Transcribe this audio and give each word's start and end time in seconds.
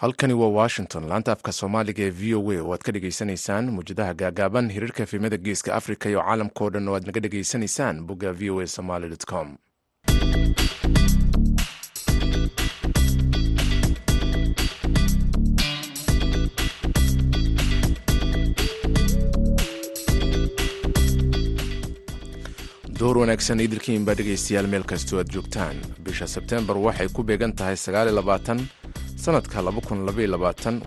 halkani 0.00 0.34
waa 0.34 0.48
washington. 0.48 1.04
Laanta 1.10 1.32
afka 1.36 1.52
soomaaliga 1.58 2.02
ee 2.06 2.10
v 2.20 2.34
o 2.38 2.40
a 2.52 2.58
oo 2.62 2.72
aad 2.74 2.82
ka 2.86 2.92
dhegaysanaysaan 2.96 3.66
muwjadaha 3.76 4.14
gaagaaban 4.22 4.70
hiriirka 4.74 5.02
efemada 5.06 5.36
geeska 5.46 5.74
africa 5.80 6.06
iyo 6.12 6.20
caalamkao 6.26 6.70
dhan 6.74 6.88
oo 6.88 6.94
aad 6.96 7.06
naga 7.06 7.20
dhegaysanaysaan 7.24 7.96
bogga 8.08 8.30
v 8.32 8.50
o 8.50 8.60
a 8.60 8.66
somaly 8.76 9.16
com. 9.32 9.48
Door 23.00 23.16
wanaagsan 23.22 23.60
idilkiin 23.64 24.04
baa 24.04 24.14
dhegaystayaal 24.18 24.68
meel 24.72 24.84
kastoo 24.92 25.20
aad 25.22 25.30
joogtaan. 25.36 25.76
Bisha 26.04 26.26
sebteembar 26.34 26.76
waxay 26.86 27.08
ku 27.16 27.22
beegan 27.24 27.52
tahay 27.56 27.76
sanadka 29.24 29.58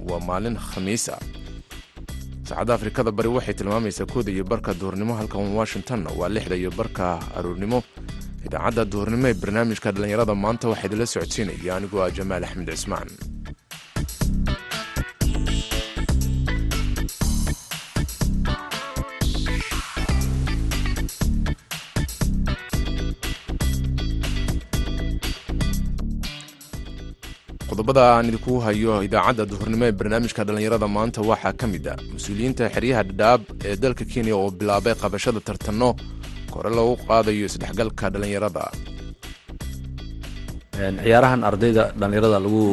waa 0.10 0.20
maalin 0.30 0.58
khamiis 0.70 1.05
ah. 1.16 1.20
Saacadda 2.48 2.74
afrikada 2.78 3.12
bari 3.18 3.30
waxay 3.36 3.54
tilmaamaysaa 3.60 4.05
kooda 4.14 4.32
iyo 4.36 4.44
barka 4.52 4.72
duhurnimo 4.80 5.14
halkan 5.20 5.46
washingtonna 5.60 6.10
waa 6.20 6.30
lixda 6.36 6.55
iyo 6.62 6.72
barka 6.80 7.05
aroornimo 7.38 7.80
idaacadda 8.46 8.84
duhurnimo 8.91 9.26
ee 9.32 9.34
barnaamijka 9.41 9.90
dhallinyarada 9.96 10.36
maanta 10.44 10.66
waxaa 10.72 10.88
idinla 10.90 11.05
socodsiinaya 11.14 11.72
anigoo 11.77 12.02
ah 12.05 12.12
jamaal 12.18 12.44
axmed 12.48 12.70
cismaan 12.76 13.07
qodobada 27.84 28.15
aan 28.17 28.26
idinku 28.31 28.53
hayo 28.65 28.93
idaacadda 29.07 29.43
duhurnimo 29.51 29.85
ee 29.85 29.91
barnaamijka 29.99 30.41
dhallinyarada 30.48 30.87
maanta 30.95 31.20
waxaa 31.29 31.53
ka 31.62 31.65
mid 31.73 31.85
a 31.87 31.95
mas'uuliyiinta 32.15 32.63
xeryaha 32.76 33.01
dhadhaab 33.09 33.41
ee 33.70 33.76
dalka 33.84 34.03
kenya 34.12 34.34
oo 34.39 34.49
bilaabay 34.59 34.93
qabashada 35.03 35.39
tartanno 35.48 35.89
kore 36.54 36.70
lagu 36.77 36.93
qaadayo 37.07 37.43
isdhexgalka 37.49 38.05
dhallinyarada. 38.13 38.63
Ciyaarahan 41.04 41.41
ardayda 41.49 41.84
dhallinyarada 41.99 42.39
lagu 42.45 42.63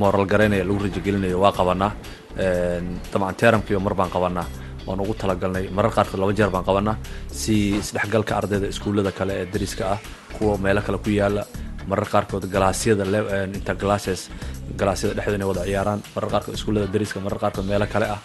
mooral 0.00 0.24
garaynaya 0.32 0.64
lagu 0.68 0.78
rajagelinayo 0.86 1.36
waa 1.44 1.52
qabanaa. 1.58 1.90
Dabcan 3.12 3.34
teramkiiba 3.40 3.80
mar 3.86 3.94
baan 4.00 4.10
qabanaa. 4.16 4.46
Waan 4.86 5.00
ugu 5.04 5.14
talagalnay 5.22 5.64
marar 5.76 5.92
qaarkood 5.96 6.20
laba 6.22 6.32
jeer 6.38 6.50
baan 6.54 6.64
qabanaa 6.68 6.96
si 7.40 7.54
isdhexgalka 7.82 8.32
ardayda 8.40 8.66
iskuullada 8.72 9.12
kale 9.18 9.32
ee 9.42 9.46
dariska 9.52 9.84
ah 9.94 9.98
kuwa 10.36 10.54
meelo 10.64 10.80
kale 10.86 10.98
ku 11.04 11.10
yaalla 11.20 11.42
marar 11.90 12.06
qaarkood 12.12 12.44
galaasyada 12.54 13.04
interglasses 13.58 14.20
galaasyada 14.80 15.14
dhexdooda 15.18 15.36
inay 15.38 15.48
wada 15.52 15.62
ciyaaraan. 15.68 16.00
Marar 16.14 16.30
qaarkood 16.34 16.54
iskuullada 16.58 16.86
dariska 16.94 17.20
marar 17.26 17.38
qaarkood 17.44 17.66
meelo 17.70 17.86
kale 17.94 18.06
ah. 18.16 18.20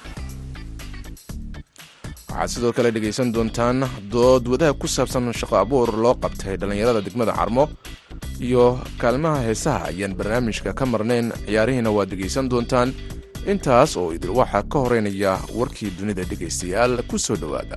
Waxaad 2.29 2.49
sidoo 2.53 2.71
kale 2.77 2.89
dhegaysan 2.95 3.33
doontaan 3.35 3.77
dood 4.13 4.43
wadaha 4.51 4.73
ku 4.81 4.87
saabsan 4.87 5.33
shaqo 5.39 5.55
abuur 5.63 5.89
loo 6.03 6.15
qabtay 6.23 6.55
dhallinyarada 6.61 7.01
degmada 7.07 7.33
carmo 7.39 7.63
iyo 8.47 8.79
kaalmaha 9.01 9.39
heesaha 9.47 9.89
ayaan 9.91 10.13
barnaamijka 10.19 10.71
ka 10.79 10.85
marnayn. 10.85 11.33
Ciyaarihiina 11.45 11.89
waad 11.91 12.09
dhegaysan 12.13 12.45
doontaan. 12.51 12.93
Intaas 13.51 13.97
oo 13.97 14.11
idil 14.15 14.31
waxaa 14.39 14.63
ka 14.71 14.77
horeynaya 14.83 15.33
warkii 15.59 15.91
dunida 15.99 16.23
dhegaystayaal 16.31 16.93
ku 17.09 17.17
soo 17.17 17.35
dhowaada 17.35 17.75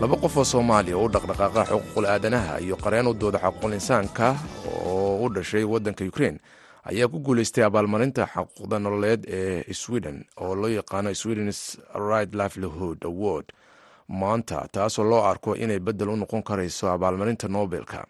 laba 0.00 0.16
qof 0.22 0.36
oo 0.36 0.44
soomaaliya 0.52 0.96
oo 0.98 1.04
u 1.06 1.08
dhaqdhaqaaqa 1.14 1.62
xuquuqul 1.70 2.06
aadanaha 2.06 2.54
iyo 2.64 2.76
qareen 2.76 3.06
u 3.06 3.14
dooda 3.14 3.38
xuquuqul 3.38 3.72
insaanka 3.78 4.36
oo 4.86 5.24
u 5.24 5.28
dhashay 5.34 5.64
waddanka 5.64 6.04
ukrein 6.04 6.36
ayaa 6.84 7.08
ku 7.08 7.18
guuleystay 7.20 7.64
abaalmarinta 7.64 8.26
xuquuqda 8.34 8.78
nololeed 8.78 9.22
ee 9.28 9.72
sweden 9.74 10.24
oo 10.36 10.54
loo 10.54 10.68
yaqaano 10.70 11.14
swedens 11.14 11.78
right 11.94 12.34
livelihood 12.34 12.98
award. 13.04 13.44
Maanta 14.08 14.66
taasoo 14.72 15.04
loo 15.04 15.22
arko 15.30 15.54
inay 15.56 15.78
beddel 15.80 16.08
u 16.08 16.16
noqon 16.16 16.42
karayso 16.42 16.88
abaalmarinta 16.90 17.48
nobelka. 17.48 18.06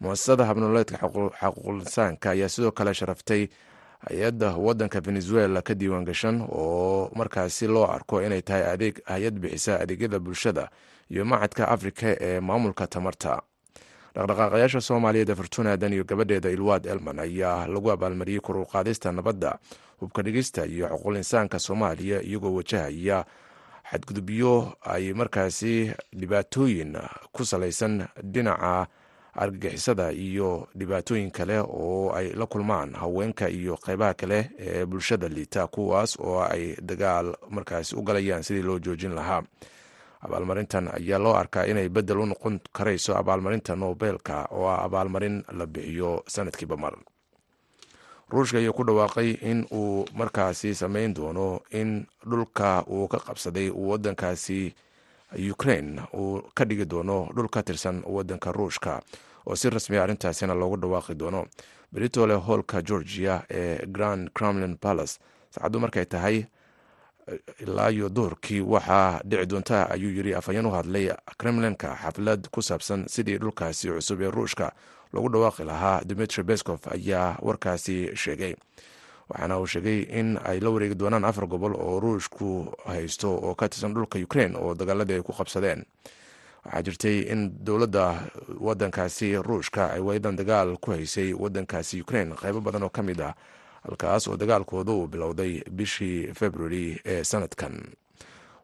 Muasasada 0.00 0.44
habnololeedka 0.46 0.96
xuquuqul 1.02 1.80
insaanka 1.82 2.30
ayaa 2.30 2.48
sidoo 2.48 2.70
kale 2.72 2.94
sharaftay 2.94 3.48
hay'adda 4.08 4.56
waddanka 4.56 5.00
venezuela 5.00 5.62
ka 5.62 5.74
diiwaan 5.74 6.04
gashan 6.04 6.42
oo 6.48 7.10
markaasi 7.14 7.66
loo 7.66 7.86
arko 7.86 8.22
inay 8.22 8.42
tahay 8.42 8.64
adeeg 8.72 9.00
hay'ad 9.06 9.38
bixisa 9.38 9.80
adeegyada 9.80 10.18
bulshada 10.18 10.70
iyo 11.10 11.24
macadka 11.24 11.68
afrika 11.68 12.16
ee 12.20 12.40
maamulka 12.40 12.86
tamarta. 12.86 13.42
Dhaqdhaqaaqayaasha 14.14 14.80
soomaaliyeed 14.80 15.30
ee 15.30 15.34
fortuna 15.34 15.72
adan 15.72 15.92
iyo 15.92 16.04
gabadheeda 16.04 16.50
ilwaad 16.50 16.86
elman 16.86 17.18
ayaa 17.18 17.66
lagu 17.66 17.90
abaalmariyey 17.90 18.40
koruqaadista 18.40 19.12
nabadda 19.12 19.58
hubka 20.00 20.22
dhigista 20.22 20.66
iyo 20.66 20.86
xuquuqul 20.88 21.16
insaanka 21.16 21.58
soomaaliya 21.58 22.22
iyagoo 22.22 22.54
wajahaya 22.54 23.24
xadgudubyo 23.90 24.72
ay 24.82 25.12
markaasi 25.12 25.92
dhibaatooyin 26.16 26.96
ku 27.32 27.44
salaysan 27.44 28.06
dhinaca 28.22 28.86
argagixisada 29.36 30.12
iyo 30.12 30.68
dhibaatooyin 30.78 31.30
kale 31.30 31.58
oo 31.60 32.12
ay 32.14 32.32
la 32.34 32.46
kulmaan 32.46 32.94
haweenka 32.94 33.48
iyo 33.48 33.76
qeybaha 33.76 34.14
kale 34.14 34.50
ee 34.58 34.84
bulshada 34.86 35.28
liita 35.28 35.66
kuwaas 35.66 36.16
oo 36.20 36.40
ay 36.42 36.76
dagaal 36.82 37.34
markaasi 37.50 37.96
u 37.96 38.02
galayaan 38.02 38.42
sidii 38.42 38.62
loo 38.62 38.78
joojin 38.78 39.14
lahaa. 39.14 39.42
Abaalmarintan 40.24 40.88
ayaa 40.88 41.18
loo 41.18 41.34
arkaa 41.34 41.64
inay 41.66 41.88
beddel 41.88 42.18
u 42.18 42.26
noqon 42.26 42.60
karayso 42.72 43.16
abaalmarinta 43.16 43.76
nobelka 43.76 44.48
oo 44.50 44.68
ah 44.68 44.82
abaalmarin 44.84 45.44
la 45.52 45.66
bixiyo 45.66 46.22
sanadkiiba 46.26 46.76
mar 46.76 46.94
ruushka 48.32 48.58
ayaa 48.58 48.72
ku 48.72 48.84
dhawaaqay 48.84 49.30
in 49.50 49.66
uu 49.72 50.04
markaasi 50.14 50.74
sameyn 50.74 51.14
doono 51.14 51.60
in 51.70 52.06
dhulka 52.30 52.84
uu 52.88 53.08
ka 53.08 53.18
qabsaday 53.18 53.68
wadankaasi 53.70 54.74
ukrain 55.52 56.00
uu 56.14 56.42
ka 56.54 56.64
dhigi 56.64 56.84
doono 56.86 57.28
dhul 57.34 57.48
ka 57.48 57.62
tirsan 57.62 58.02
wadanka 58.06 58.52
ruushka 58.52 59.02
oo 59.46 59.56
si 59.56 59.70
rasmiya 59.70 60.02
arrintaasina 60.02 60.54
loogu 60.54 60.76
dhawaaqi 60.76 61.14
doono. 61.14 61.46
Britole 61.92 62.34
hoolka 62.34 62.82
georgia 62.82 63.42
ee 63.50 63.86
grand 63.86 64.30
cromlin 64.34 64.76
palace 64.76 65.18
saacaddu 65.50 65.80
markay 65.80 66.04
tahay 66.04 66.44
ilaa 67.60 67.88
iyo 67.90 68.08
duhurkii 68.08 68.60
waxaa 68.60 69.20
dhici 69.24 69.46
doonta 69.46 69.90
ayuu 69.90 70.10
yiri 70.10 70.34
afhayeen 70.34 70.66
u 70.66 70.70
hadlay 70.70 71.12
kremlinka 71.38 71.96
xaflad 72.02 72.48
ku 72.50 72.62
saabsan 72.62 73.04
sidii 73.08 73.38
dhulkaasi 73.38 73.88
cusub 73.88 74.20
ee 74.20 74.30
ruushka 74.30 74.72
loogu 75.12 75.28
dhawaaqi 75.28 75.64
lahaa. 75.64 76.00
Dimitri 76.04 76.42
bescof 76.42 76.88
ayaa 76.88 77.38
warkaasi 77.42 78.10
sheegay 78.16 78.54
waxaana 79.28 79.58
uu 79.60 79.66
sheegay 79.66 80.00
in 80.20 80.38
ay 80.44 80.60
la 80.60 80.70
wareegi 80.70 80.94
doonaan 80.94 81.24
afar 81.24 81.46
gobol 81.46 81.74
oo 81.74 82.00
ruushku 82.00 82.72
haysto 82.86 83.30
oo 83.34 83.54
ka 83.54 83.68
tirsan 83.68 83.94
dhulka 83.94 84.18
ukrain 84.18 84.56
oo 84.56 84.74
dagaaladii 84.74 85.14
ay 85.14 85.22
ku 85.22 85.32
qabsadeen. 85.32 85.84
Waxaa 86.64 86.82
jirtay 86.82 87.18
in 87.32 87.52
dowladda 87.64 88.04
wadankaasi 88.60 89.36
ruushka 89.42 89.92
ay 89.92 90.00
waydan 90.00 90.36
dagaal 90.36 90.76
ku 90.80 90.90
haysay 90.90 91.32
wadankaasi 91.32 92.00
ukrain 92.00 92.32
qeybo 92.34 92.60
badan 92.60 92.82
oo 92.82 92.88
ka 92.92 93.02
mid 93.02 93.20
ah 93.20 93.34
halkaas 93.84 94.28
oo 94.28 94.36
dagaalkooda 94.36 94.92
uu 94.92 95.06
bilowday 95.06 95.60
bishii 95.70 96.32
februari 96.34 97.00
ee 97.04 97.24
sanadkan. 97.24 97.84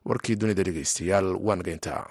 Warkii 0.05 0.37
dunida 0.37 0.63
dhegeystayaal 0.65 1.37
waa 1.37 1.57
nageyntaa 1.57 2.09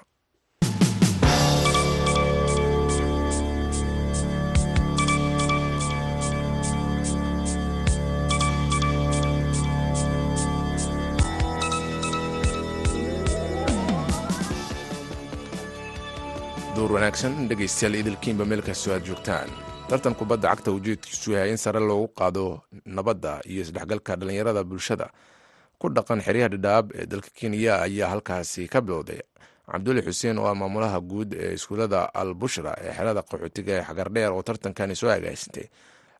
duur 16.80 16.92
wanaagsan 16.96 17.34
dhegeystayaal 17.52 17.96
idilkiinba 18.00 18.46
meel 18.48 18.62
kastoo 18.64 18.94
aad 18.96 19.04
joogtaan. 19.08 19.50
Tartan 19.90 20.16
kubadda 20.16 20.50
cagta 20.54 20.72
ujeedkiisu 20.72 21.32
yahay 21.36 21.52
in 21.52 21.58
sare 21.58 21.80
loogu 21.80 22.08
qaado 22.20 22.62
nabadda 22.86 23.42
iyo 23.52 23.62
isdhexgalka 23.66 24.16
dhallinyarada 24.16 24.64
bulshada. 24.64 25.08
Ku 25.80 25.90
dhaqan 25.90 26.22
xeryaha 26.22 26.50
dhadhaab 26.56 26.86
ee 26.96 27.06
dalka 27.06 27.30
kenya 27.36 27.82
ayaa 27.84 28.10
halkaasi 28.14 28.68
ka 28.68 28.82
bilowday. 28.82 29.20
Cabduli 29.72 30.02
xuseen 30.02 30.40
oo 30.40 30.48
ah 30.48 30.56
maamulaha 30.56 31.00
guud 31.02 31.34
ee 31.34 31.54
iskuullada 31.54 32.10
al 32.14 32.34
bushra 32.34 32.72
ee 32.82 32.94
xerada 32.96 33.22
qaxootiga 33.28 33.74
ee 33.80 33.84
xagardheer 33.84 34.32
oo 34.32 34.42
tartankani 34.44 34.96
soo 34.96 35.10
agaasintay 35.12 35.68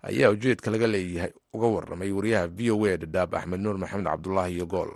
ayaa 0.04 0.30
ujeedka 0.36 0.72
laga 0.72 0.88
leeyahay 0.88 1.32
uga 1.54 1.68
waramay 1.68 2.12
wariyaha 2.12 2.48
v 2.48 2.72
o 2.72 2.86
a 2.86 2.98
dhadhaab 2.98 3.36
axmed 3.36 3.60
nuur 3.64 3.78
maxamed 3.78 4.06
cabdulaahi 4.12 4.54
iyo 4.56 4.66
gool 4.66 4.92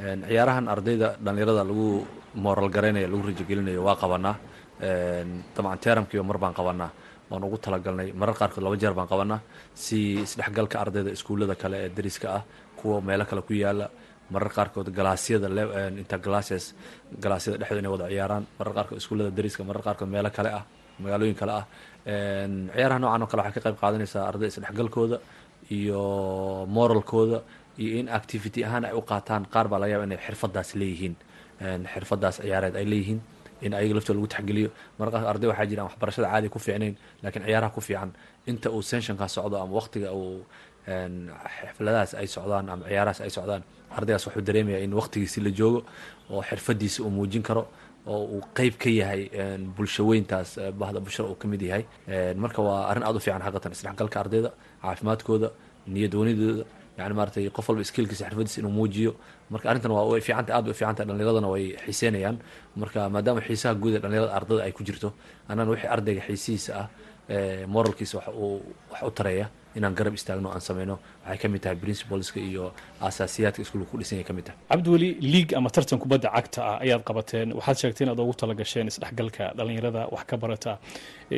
ciyaarahan 0.00 0.68
ardayda 0.68 1.16
dhallinyarada 1.24 1.64
lagu 1.64 2.04
mooral 2.34 2.68
garaynaya 2.68 3.08
lagu 3.08 3.22
rajagelinayo 3.28 3.82
waa 3.82 3.96
qabanaa. 3.96 4.36
Dabcan 5.56 5.78
teramkiiba 5.84 6.24
mar 6.24 6.38
baan 6.38 6.54
qabanaa. 6.54 6.90
Waan 7.30 7.42
ugu 7.44 7.56
talagalnay 7.58 8.12
marar 8.12 8.34
qaarkood 8.34 8.62
laba 8.62 8.76
jeer 8.76 8.92
baan 8.94 9.08
qabanaa. 9.08 9.40
Si 9.74 10.20
isdhexgalka 10.22 10.76
ardayda 10.80 11.10
iskuullada 11.16 11.54
kale 11.56 11.76
ee 11.84 11.88
dariska 11.88 12.28
ah 12.38 12.42
kuwa 12.76 13.00
meelo 13.00 13.24
kale 13.24 13.42
ku 13.42 13.52
yaalla 13.54 13.88
marar 14.30 14.50
qaarkood 14.56 14.88
galaasyada 14.98 15.48
interglasses 16.02 16.74
galaasyada 17.22 17.56
dhexdooda 17.58 17.80
inay 17.80 17.90
wada 17.94 18.06
ciyaaraan 18.12 18.44
marar 18.58 18.72
qaarkood 18.76 18.98
iskuullada 19.00 19.30
dariska 19.38 19.64
marar 19.64 19.82
qaarkood 19.86 20.08
meelo 20.14 20.30
kale 20.30 20.50
ah 20.58 20.64
magaalooyin 21.02 21.34
kale 21.40 21.52
ah. 21.60 21.64
Ciyaaraha 22.76 22.98
noocan 23.02 23.22
oo 23.22 23.28
kale 23.32 23.42
waxay 23.42 23.54
ka 23.56 23.60
qayb 23.66 23.76
qaadanaysaa 23.82 24.22
arday 24.30 24.48
isdhexgalkooda 24.52 25.16
iyo 25.78 26.00
moralkooda 26.76 27.38
iyo 27.82 27.92
in 28.00 28.08
activity 28.18 28.60
ahaan 28.64 28.84
ay 28.88 28.94
u 28.98 29.02
qaataan 29.10 29.42
qaar 29.54 29.66
baa 29.70 29.78
laga 29.82 29.92
yaba 29.94 30.04
inay 30.08 30.18
xirfadaas 30.26 30.68
leeyihiin. 30.80 31.14
Xirfadaas 31.94 32.36
ciyaareed 32.42 32.76
ay 32.80 32.84
leeyihiin 32.92 33.20
in 33.64 33.72
ayaga 33.78 33.94
laftooda 33.96 34.16
lagu 34.18 34.28
taxgeliyo 34.34 34.68
qaarkood 34.98 35.26
arday 35.32 35.48
waxaa 35.50 35.66
jiraan 35.70 35.86
waxbarashada 35.88 36.28
caadi 36.32 36.48
ku 36.54 36.58
fiicnayn 36.58 36.94
laakiin 37.22 37.44
ciyaaraha 37.48 37.72
ku 37.76 37.80
fiican 37.80 38.10
inta 38.50 38.68
uu 38.70 38.82
senshankaa 38.90 39.28
socdo 39.36 39.56
ama 39.62 39.72
waqtiga 39.80 40.08
uu 40.12 40.44
xafladahaas 41.60 42.12
ay 42.20 42.26
socdaan 42.36 42.68
ama 42.72 42.84
ciyaarahaas 42.90 43.20
ay 43.24 43.30
socdaan 43.36 43.62
ardaygaas 43.96 44.24
wuxuu 44.26 44.42
dareemaya 44.48 44.78
in 44.84 44.92
waqtigiisi 45.00 45.40
la 45.46 45.50
joogo 45.58 45.80
oo 46.30 46.42
xirfadiisa 46.48 47.02
uu 47.04 47.10
muujin 47.10 47.42
karo 47.48 47.62
oo 48.06 48.22
uu 48.34 48.42
qeyb 48.58 48.74
ka 48.82 48.90
yahay 49.00 49.22
bulsho 49.76 50.02
weyntaas 50.10 50.50
bahda 50.80 51.00
bulshada 51.00 51.28
uu 51.28 51.34
ka 51.40 51.46
yahay. 51.48 51.84
Marka 52.42 52.60
waa 52.62 52.88
arrin 52.90 53.04
aada 53.06 53.16
u 53.18 53.20
fiican 53.20 53.42
xaqatan 53.46 53.72
isdhexgalka 53.72 54.16
ardayda 54.20 54.50
caafimaadkooda 54.82 55.48
niyad 55.94 56.14
wanidooda 56.20 56.64
yani 56.98 57.14
maaratay 57.18 57.50
qof 57.56 57.66
walba 57.68 57.84
skillkiisa 57.84 58.24
xirfadiisa 58.28 58.60
inuu 58.60 58.70
muujiyo. 58.78 59.12
Marka 59.50 59.66
arrintan 59.70 59.90
waa 59.96 60.04
way 60.10 60.20
fiicanta 60.20 60.54
aad 60.56 60.68
u 60.68 60.74
fiicanta 60.74 61.04
dhallinyaradana 61.04 61.48
way 61.54 61.64
xiiseynayaan. 61.86 62.36
Marka 62.76 63.08
maadaama 63.14 63.40
xiisaha 63.46 63.74
guud 63.82 63.94
ee 63.94 63.98
dhallinyarada 64.02 64.32
ardada 64.38 64.62
ay 64.66 64.72
ku 64.72 64.82
jirto 64.88 65.08
annana 65.48 65.70
wixii 65.70 65.88
ardayga 65.94 66.22
xiisihiisa 66.28 66.72
ah 66.80 66.86
moralkiisa 67.74 68.14
wax 68.18 68.28
uu 68.34 68.60
wax 68.92 69.02
u 69.02 69.10
tareeya 69.10 69.46
inaan 69.76 69.94
garab 69.98 70.14
istaagno 70.14 70.48
aan 70.54 70.60
sameyno 70.60 70.98
waxay 71.26 71.38
ka 71.42 71.48
mid 71.54 71.60
tahay 71.64 71.76
principleska 71.84 72.38
iyo 72.50 72.64
asaasiyaadka 73.08 73.60
iskuulka 73.64 73.90
ku 73.92 73.96
dhisan 74.00 74.16
yay 74.20 74.26
ka 74.28 74.32
mid 74.38 74.44
tahay 74.48 74.58
cabdiweli 74.72 75.08
liig 75.32 75.48
ama 75.58 75.68
tartan 75.76 75.98
kubadda 76.04 76.28
cagta 76.36 76.60
ah 76.70 76.76
ayaad 76.84 77.02
qabateen. 77.08 77.48
Waxaad 77.58 77.76
sheegteen 77.82 78.06
inaad 78.08 78.20
ugu 78.24 78.34
talagasheen 78.42 78.86
isdhexgalka 78.92 79.44
dhallinyarada 79.58 80.02
wax 80.14 80.24
ka 80.30 80.36
barata 80.42 80.72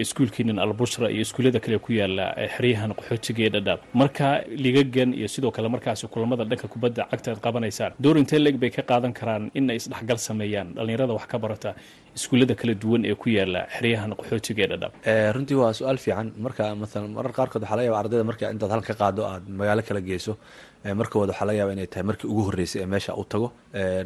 iskuulkiinan 0.05 0.59
albushra 0.65 1.07
iyo 1.11 1.23
iskuullada 1.27 1.61
kale 1.65 1.79
ku 1.79 1.93
yaalla 2.01 2.27
xeryahan 2.57 2.93
qaxootiga 2.99 3.43
ee 3.47 3.51
dhadhaab. 3.57 3.81
Marka 4.01 4.29
ligagan 4.65 5.11
iyo 5.19 5.29
sidoo 5.35 5.51
kale 5.57 5.69
markaasi 5.75 6.07
kulamada 6.15 6.45
dhanka 6.51 6.69
kubadda 6.75 7.03
cagta 7.11 7.29
aad 7.33 7.41
qabanaysaan 7.47 7.93
door 8.05 8.17
intee 8.23 8.39
leeg 8.45 8.57
bay 8.63 8.71
ka 8.71 8.83
qaadan 8.91 9.13
karaan 9.21 9.51
in 9.59 9.71
ay 9.71 9.77
isdhexgal 9.81 10.19
sameeyaan 10.29 10.69
dhallinyarada 10.77 11.13
wax 11.19 11.27
ka 11.33 11.39
barata 11.45 11.71
iskuullada 12.19 12.55
kala 12.61 12.75
duwan 12.83 13.03
ee 13.11 13.15
ku 13.23 13.29
yaalla 13.39 13.61
xeryahan 13.77 14.13
qaxootiga 14.21 14.63
ee 14.65 14.71
dhadhaab. 14.73 14.93
Runtii 15.37 15.57
waa 15.63 15.73
su'aal 15.79 15.99
fiican. 16.05 16.29
Marka 16.47 16.65
maalan 16.83 17.11
marar 17.19 17.33
qaarkood 17.39 17.63
waxaa 17.65 17.77
laga 17.79 17.89
yaba 17.89 17.99
ardayda 18.03 18.25
marka 18.31 18.45
intaad 18.55 18.71
halka 18.77 18.95
qaado 19.03 19.23
aad 19.33 19.45
magaalo 19.79 19.89
kala 19.89 20.01
geyso 20.01 20.37
markooda 20.95 21.33
waxaa 21.33 21.47
laga 21.47 21.59
yaaba 21.61 21.73
inay 21.73 21.87
tahay 21.87 22.03
markii 22.11 22.29
ugu 22.33 22.43
horreysay 22.49 22.83
ee 22.83 22.87
meesha 22.87 23.13
u 23.17 23.25
tago. 23.25 23.49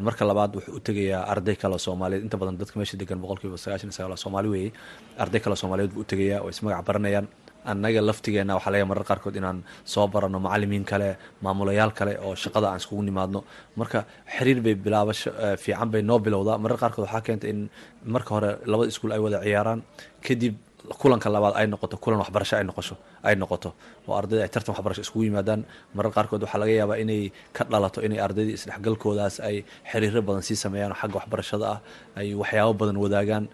Marka 0.01 0.25
labaad 0.25 0.53
wuxuu 0.57 0.77
u 0.77 0.81
tegayaa 0.81 1.23
arday 1.33 1.57
kale 1.57 1.79
soomaaliyeed. 1.79 2.25
Inta 2.25 2.37
badan 2.37 2.57
dadka 2.61 2.79
meesha 2.79 2.97
degan 2.97 3.19
boqolkiiba 3.21 3.57
sagaashan 3.65 3.89
iyo 3.91 3.97
sagaal 3.99 4.17
soomaali 4.25 4.49
weeye. 4.49 4.73
Arday 5.19 5.41
kale 5.41 5.57
soomaaliyeed 5.57 5.93
buu 5.95 6.01
u 6.01 6.05
tegayaa 6.05 6.41
oo 6.43 6.49
ismagac 6.51 6.85
baranayaan. 6.87 7.27
Annaga 7.65 8.01
laftigeena 8.09 8.55
waxaa 8.59 8.73
laga 8.75 8.87
marar 8.91 9.05
qaarkood 9.11 9.37
inaan 9.41 9.59
soo 9.85 10.07
barano 10.09 10.39
macalimiin 10.41 10.85
kale 10.85 11.17
maamulayaal 11.45 11.93
kale 11.99 12.19
oo 12.27 12.35
shaqada 12.35 12.67
aan 12.71 12.81
iskugu 12.81 13.03
nimaadno. 13.03 13.45
Marka 13.77 14.05
xiriir 14.37 14.61
bay 14.65 14.75
bilaabasho 14.75 15.31
fiican 15.63 15.89
bay 15.93 16.03
noo 16.03 16.19
bilowdaa. 16.19 16.59
Marar 16.59 16.79
qaarkood 16.83 17.05
waxaa 17.07 17.21
keenta 17.27 17.47
in 17.53 17.69
marka 18.15 18.31
hore 18.35 18.51
labada 18.67 18.89
iskuul 18.93 19.13
ay 19.13 19.21
wada 19.27 19.39
ciyaaraan. 19.47 19.81
Kadib 20.27 20.55
kulanka 21.01 21.29
labaad 21.31 21.55
ay 21.61 21.67
noqoto 21.71 21.97
kulan 22.03 22.19
waxbarasho 22.23 22.57
ay 22.59 22.65
noqosho 22.65 22.97
ay 23.23 23.35
noqoto. 23.37 23.71
Oo 24.09 24.15
ardayda 24.19 24.43
ay 24.43 24.51
tartan 24.55 24.75
waxbarasho 24.75 25.03
iskugu 25.07 25.25
yimaadaan. 25.31 25.61
Marar 25.95 26.11
qaarkood 26.17 26.43
waxaa 26.43 26.59
laga 26.63 26.73
yaabaa 26.81 26.99
inay 27.05 27.31
ka 27.57 27.63
dhalato 27.71 28.03
inay 28.07 28.19
ardaydii 28.27 28.55
isdhexgalkoodaas 28.59 29.41
ay 29.49 29.57
xiriiro 29.91 30.23
badan 30.27 30.43
sii 30.43 30.57
sameeyaan 30.65 30.93
oo 30.93 30.99
xagga 31.03 31.17
waxbarashada 31.23 31.67
ah 31.75 31.79
ay 32.19 32.35
waxyaabo 32.35 32.73
badan 32.81 32.97
wadaagaan 33.05 33.45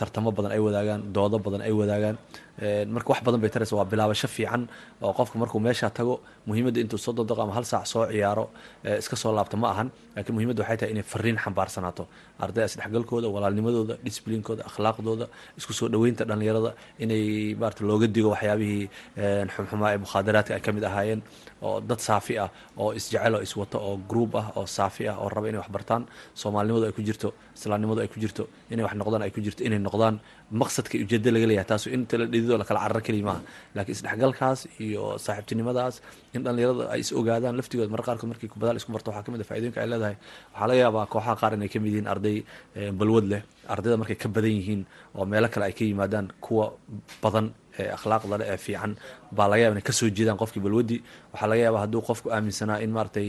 tartamo 0.00 0.30
badan 0.36 0.52
ay 0.52 0.60
wadaagaan 0.66 1.00
doodo 1.16 1.38
badan 1.46 1.60
ay 1.66 1.72
wadaagaan 1.80 2.16
marka 2.94 3.08
wax 3.12 3.20
badan 3.26 3.40
bay 3.42 3.50
taraysa 3.54 3.74
waa 3.76 3.84
bilaabasho 3.92 4.28
fiican 4.36 4.62
oo 5.02 5.12
qofka 5.18 5.36
markuu 5.42 5.60
meesha 5.66 5.90
tago 5.90 6.14
muhiimadda 6.48 6.80
intuu 6.84 6.98
soo 6.98 7.12
dodaqo 7.12 7.42
ama 7.42 7.52
hal 7.58 7.64
saac 7.72 7.86
soo 7.92 8.04
ciyaaro 8.12 8.44
iska 9.00 9.16
soo 9.16 9.32
laabto 9.36 9.56
ma 9.62 9.68
ahan 9.74 9.88
laakiin 10.16 10.34
muhiimadda 10.36 10.60
waxay 10.62 10.76
tahay 10.80 10.92
inay 10.94 11.02
fariin 11.12 11.36
xambaarsanaato. 11.44 12.04
Ardayda 12.44 12.66
isdhexgalkooda 12.70 13.28
walaalnimadooda 13.34 13.94
disbliinkooda 14.06 14.62
akhlaaqdooda 14.70 15.26
isku 15.58 15.72
soo 15.78 15.88
dhoweynta 15.92 16.24
dhallinyarada 16.28 16.70
inay 17.04 17.22
maarata 17.60 17.82
looga 17.90 18.06
digo 18.16 18.28
waxyaabihii 18.34 18.84
xumxumaa 19.54 19.90
ee 19.94 19.98
mukhaadaraadka 20.04 20.52
ay 20.56 20.60
ka 20.66 20.70
mid 20.76 20.84
ahaayeen 20.90 21.20
oo 21.66 21.80
dad 21.90 22.00
saafi 22.08 22.34
ah 22.44 22.48
oo 22.82 22.90
isjecel 22.98 23.34
oo 23.36 23.42
iswato 23.46 23.76
oo 23.88 23.94
group 24.10 24.32
ah 24.40 24.46
oo 24.58 24.66
saafi 24.76 25.08
ah 25.12 25.16
oo 25.22 25.28
raba 25.34 25.48
inay 25.50 25.60
wax 25.62 25.70
bartaan. 25.76 26.02
Soomaalinimadu 26.40 26.86
ay 26.88 26.92
ku 26.98 27.02
jirto 27.08 27.28
islaamnimadu 27.56 28.00
ay 28.04 28.08
ku 28.14 28.18
jirto 28.24 28.44
inay 28.72 28.84
wax 28.86 28.94
noqdaan 29.00 29.22
ay 29.26 29.30
ku 29.36 29.40
jirto 29.46 29.60
inay 29.68 29.80
noqdaan 29.88 30.16
maqsadka 30.60 30.94
ujeedda 31.04 31.30
laga 31.34 31.46
leeyahay 31.50 31.68
taas 31.70 31.84
inta 31.96 32.14
la 32.20 32.24
dhididoo 32.32 32.58
lakala 32.62 32.80
cararo 32.84 33.00
keliya 33.06 33.24
maaha. 33.28 33.40
Laakiin 33.76 33.96
isdhexgalkaas 33.98 34.60
iyo 34.86 35.02
saaxiibtinimadaas 35.24 35.94
in 36.34 36.42
dhallinyarada 36.44 36.84
ay 36.94 37.00
is 37.04 37.10
ogaadaan 37.20 37.56
laftigood 37.58 37.90
marar 37.94 38.04
qaarkood 38.08 38.28
markii 38.32 38.48
kubadaal 38.54 38.76
isku 38.80 38.92
barto 38.94 39.10
waxaa 39.10 39.24
ka 39.26 39.30
mid 39.34 39.40
a 39.40 39.44
faa'iidooyinka 39.50 39.80
ay 39.82 39.88
leedahay. 39.92 40.16
Waxaa 40.54 40.66
laga 40.70 40.80
yaabaa 40.84 41.06
kooxaha 41.12 41.34
qaar 41.40 41.52
inay 41.58 41.68
ka 41.72 41.78
yihiin 41.82 42.06
arday 42.14 42.36
balwad 43.00 43.26
leh 43.32 43.42
ardayda 43.72 43.96
markay 44.02 44.16
ka 44.22 44.28
badan 44.36 44.54
yihiin 44.58 44.82
oo 45.18 45.24
meelo 45.32 45.48
kale 45.54 45.64
ay 45.68 45.74
ka 45.78 45.84
yimaadaan 45.90 46.26
kuwa 46.44 46.66
badan 47.22 47.46
ee 47.82 47.88
akhlaaqda 47.96 48.44
ee 48.52 48.56
fiican 48.66 48.92
baa 49.36 49.48
laga 49.50 49.62
yaba 49.64 49.74
inay 49.76 49.86
ka 49.88 49.92
soo 49.98 50.08
jeedaan 50.16 50.38
qofkii 50.42 50.62
balwadii 50.66 51.00
waxaa 51.32 51.48
laga 51.50 51.62
yaabaa 51.66 51.82
hadduu 51.84 52.02
qofku 52.08 52.28
aaminsanaa 52.36 52.78
in 52.84 52.90
maaratay 52.96 53.28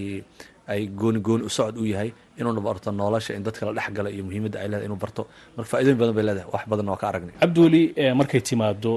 ay 0.74 0.82
gooni 1.02 1.20
gooni 1.28 1.44
u 1.48 1.50
socod 1.58 1.78
u 1.78 1.86
yahay 1.94 2.10
inuuna 2.40 2.62
barto 2.68 2.92
nolosha 2.92 3.32
in 3.38 3.44
dadka 3.48 3.66
la 3.68 3.74
dhex 3.78 3.88
iyo 4.16 4.24
muhiimadda 4.28 4.58
ay 4.62 4.68
leedahay 4.72 4.86
inuu 4.90 5.00
barto. 5.04 5.22
Marka 5.58 5.70
faa'iidooyin 5.72 5.98
badan 6.02 6.16
bay 6.18 6.26
leedahay 6.28 6.50
wax 6.54 6.64
badan 6.72 6.88
waa 6.92 6.98
ka 7.02 7.06
aragnay. 7.12 7.34
Cabdiweli 7.44 7.82
markay 8.20 8.42
timaado 8.50 8.94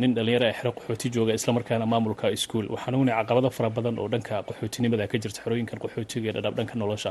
nin 0.00 0.10
dhalinyaro 0.16 0.46
ee 0.50 0.54
xero 0.58 0.70
qaxooti 0.78 1.06
jooga 1.14 1.32
islamarkaana 1.38 1.86
maamulka 1.92 2.26
iskuol 2.36 2.66
waxaan 2.74 2.94
ognay 2.98 3.14
caqabado 3.20 3.50
fara 3.56 3.70
badan 3.76 3.94
oo 4.02 4.08
dhanka 4.12 4.34
qaxootinimada 4.48 5.04
ka 5.12 5.16
jirta 5.22 5.40
xerooyinkan 5.44 5.78
qaxootiga 5.84 6.26
ee 6.30 6.34
dhadhaab 6.36 6.54
dhanka 6.58 6.74
nolosha. 6.82 7.10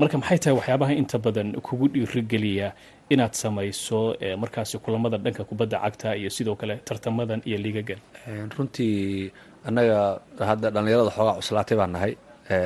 Marka 0.00 0.16
maxay 0.22 0.38
tahay 0.42 0.54
waxyaabaha 0.60 0.92
inta 1.02 1.16
badan 1.26 1.48
kugu 1.66 1.86
dhiirigeliya 1.94 2.68
inaad 3.14 3.34
samayso 3.42 3.98
markaasi 4.42 4.76
kulamada 4.84 5.16
dhanka 5.24 5.42
kubadda 5.50 5.76
cagta 5.84 6.08
iyo 6.20 6.30
sidoo 6.36 6.56
kale 6.60 6.74
tartamadan 6.88 7.40
iyo 7.48 7.58
liigagan? 7.64 8.00
Runtii 8.56 9.30
annaga 9.68 9.98
hadda 10.48 10.68
dhallinyarada 10.74 11.10
xoogaa 11.16 11.36
cuslaatay 11.40 11.76
baan 11.80 11.92
nahay 11.96 12.12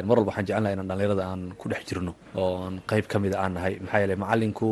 mar 0.09 0.17
walba 0.19 0.31
waxaan 0.31 0.47
jecelnahay 0.49 0.75
inaan 0.77 0.89
dhallinyarada 0.91 1.25
aan 1.31 1.43
ku 1.61 1.69
dhex 1.69 1.83
jirno 1.89 2.13
oon 2.35 2.75
qeyb 2.91 3.07
ka 3.13 3.19
mida 3.25 3.37
aan 3.43 3.53
nahay. 3.57 3.75
Maxaa 3.85 4.01
yeele 4.03 4.17
macalinku 4.23 4.71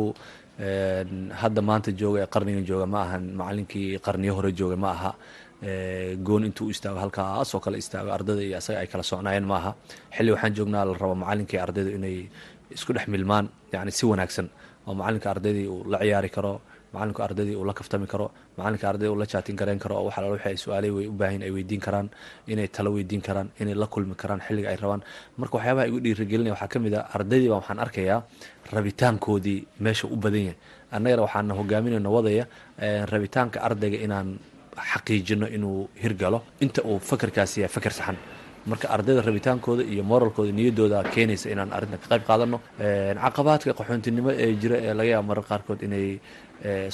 hadda 1.41 1.61
maanta 1.69 1.91
jooga 2.01 2.19
ee 2.23 2.29
qarnigan 2.33 2.65
jooga 2.69 2.85
ma 2.93 2.99
ahan 3.05 3.23
macalinkii 3.39 3.99
qarniyo 4.05 4.33
hore 4.37 4.51
jooga 4.59 4.75
ma 4.83 4.89
aha. 4.95 5.11
Goon 6.27 6.43
intuu 6.47 6.69
istaago 6.73 6.99
halkaasoo 7.03 7.59
kale 7.65 7.77
istaago 7.83 8.09
ardayda 8.17 8.41
iyo 8.47 8.57
asaga 8.61 8.79
ay 8.83 8.87
kala 8.91 9.03
socnaayeen 9.11 9.45
ma 9.51 9.55
aha. 9.61 9.71
Xilli 10.15 10.31
waxaan 10.35 10.53
joognaa 10.57 10.83
la 10.89 10.93
rabo 11.03 11.15
macalinkii 11.23 11.59
ardayda 11.65 11.91
inay 11.97 12.17
isku 12.75 12.91
dhex 12.95 13.05
milmaan 13.13 13.45
yani 13.73 13.91
si 13.97 14.03
wanaagsan 14.11 14.47
oo 14.87 14.93
macalinka 14.99 15.27
ardaydii 15.33 15.67
uu 15.73 15.81
la 15.91 15.97
ciyaari 16.03 16.29
karo 16.35 16.53
macalinka 16.93 17.21
ardaydii 17.27 17.55
uu 17.61 17.73
kaftami 17.79 18.07
karo 18.07 18.25
macalinka 18.57 18.85
ardayda 18.89 19.11
uu 19.13 19.25
jaatin 19.33 19.55
gareyn 19.59 19.79
karo 19.83 19.95
oo 19.99 20.05
waxa 20.07 20.21
la 20.21 20.27
wixii 20.33 20.49
ay 20.53 20.57
su'aalay 20.63 20.91
way 20.97 21.05
u 21.07 21.11
baahan 21.21 21.41
ay 21.47 21.51
weydiin 21.55 21.81
karaan 21.85 22.07
inay 22.47 22.67
talo 22.75 22.89
weydiin 22.95 23.21
karaan 23.27 23.49
inay 23.61 23.75
la 23.81 23.87
kulmi 23.93 24.15
karaan 24.15 24.41
xilliga 24.47 24.69
ay 24.69 24.77
rabaan. 24.83 25.01
Marka 25.37 25.53
waxyaabaha 25.57 25.87
igu 25.89 25.99
dhiirigelinaya 26.05 26.53
waxaa 26.55 26.67
ka 26.73 26.79
mid 26.79 26.93
ah 26.93 27.05
ardaydii 27.17 27.49
baa 27.51 27.59
waxaan 27.61 27.79
arkayaa 27.85 28.19
rabitaankoodii 28.73 29.59
meesha 29.79 30.07
u 30.07 30.15
badan 30.15 30.43
yahay. 30.47 30.57
Annagana 30.95 31.21
waxaana 31.25 31.53
hogaaminayna 31.59 32.09
wadaya 32.09 32.45
rabitaanka 33.11 33.57
ardayga 33.67 33.97
inaan 34.05 34.29
xaqiijino 34.91 35.47
inuu 35.55 35.89
hirgalo. 36.03 36.39
Inta 36.61 36.81
uu 36.89 36.99
fakerkaasi 36.99 37.61
yahay 37.61 37.73
faker 37.75 37.91
saxan 37.99 38.17
marka 38.69 38.87
ardayda 38.95 39.21
rabitaankooda 39.27 39.83
iyo 39.93 40.03
moralkooda 40.11 40.51
niyaddooda 40.57 40.97
keenaysa 41.13 41.47
inaan 41.53 41.71
arrintan 41.77 41.99
ka 42.03 42.07
qayb 42.11 42.23
qaadano 42.29 42.57
caqabaadka 43.23 43.71
qaxoontinimo 43.79 44.29
ee 44.43 44.49
jira 44.61 44.77
ee 44.87 44.93
laga 44.99 45.09
yaaba 45.13 45.25
marar 45.29 45.45
qaarkood 45.51 45.79
inay 45.87 46.07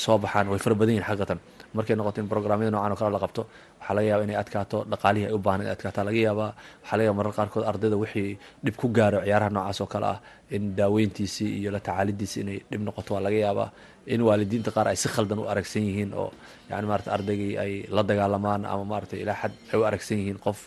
soo 0.03 0.17
baxaan 0.23 0.47
way 0.51 0.59
fara 0.63 0.75
badan 0.79 0.93
yihiin 0.95 1.07
xaqiiqatan. 1.09 1.39
Markay 1.77 1.95
noqoto 1.99 2.17
in 2.21 2.27
programyada 2.33 2.71
noocan 2.75 2.91
oo 2.93 2.97
kale 3.01 3.11
la 3.15 3.19
qabto 3.25 3.41
waxaa 3.79 3.93
laga 3.97 4.07
yaaba 4.11 4.23
inay 4.25 4.37
adkaato 4.41 4.77
dhaqaalihii 4.91 5.27
ay 5.29 5.33
u 5.33 5.39
baahan 5.45 5.61
inay 5.63 5.73
adkaataa 5.77 6.03
laga 6.09 6.19
yaabaa. 6.27 6.51
Waxaa 6.81 6.95
laga 6.97 7.05
yaba 7.07 7.17
marar 7.19 7.33
qaarkood 7.37 7.63
ardayda 7.71 7.97
wixii 8.03 8.31
dhib 8.65 8.75
ku 8.81 8.87
gaaro 8.97 9.19
ciyaaraha 9.25 9.49
noocaas 9.55 9.79
oo 9.83 9.87
kale 9.93 10.05
ah 10.13 10.17
in 10.55 10.63
daaweyntiisii 10.79 11.49
iyo 11.61 11.69
la 11.75 11.79
tacaalidiisii 11.87 12.41
inay 12.45 12.57
dhib 12.71 12.81
noqoto 12.87 13.09
waa 13.15 13.21
laga 13.27 13.37
yaabaa. 13.45 13.69
In 14.13 14.21
waalidiinta 14.27 14.71
qaar 14.75 14.87
ay 14.91 14.95
si 14.97 15.07
khaldan 15.13 15.37
u 15.39 15.45
aragsan 15.51 15.83
yihiin 15.89 16.11
oo 16.21 16.29
yani 16.71 16.85
maarata 16.89 17.09
ardaygii 17.17 17.53
ay 17.63 17.71
la 17.95 18.01
dagaalamaan 18.09 18.65
ama 18.65 18.83
maarata 18.91 19.15
ilaa 19.23 19.37
xad 19.41 19.53
ay 19.73 19.77
u 19.79 19.83
aragsan 19.89 20.17
yihiin 20.21 20.39
qof 20.45 20.59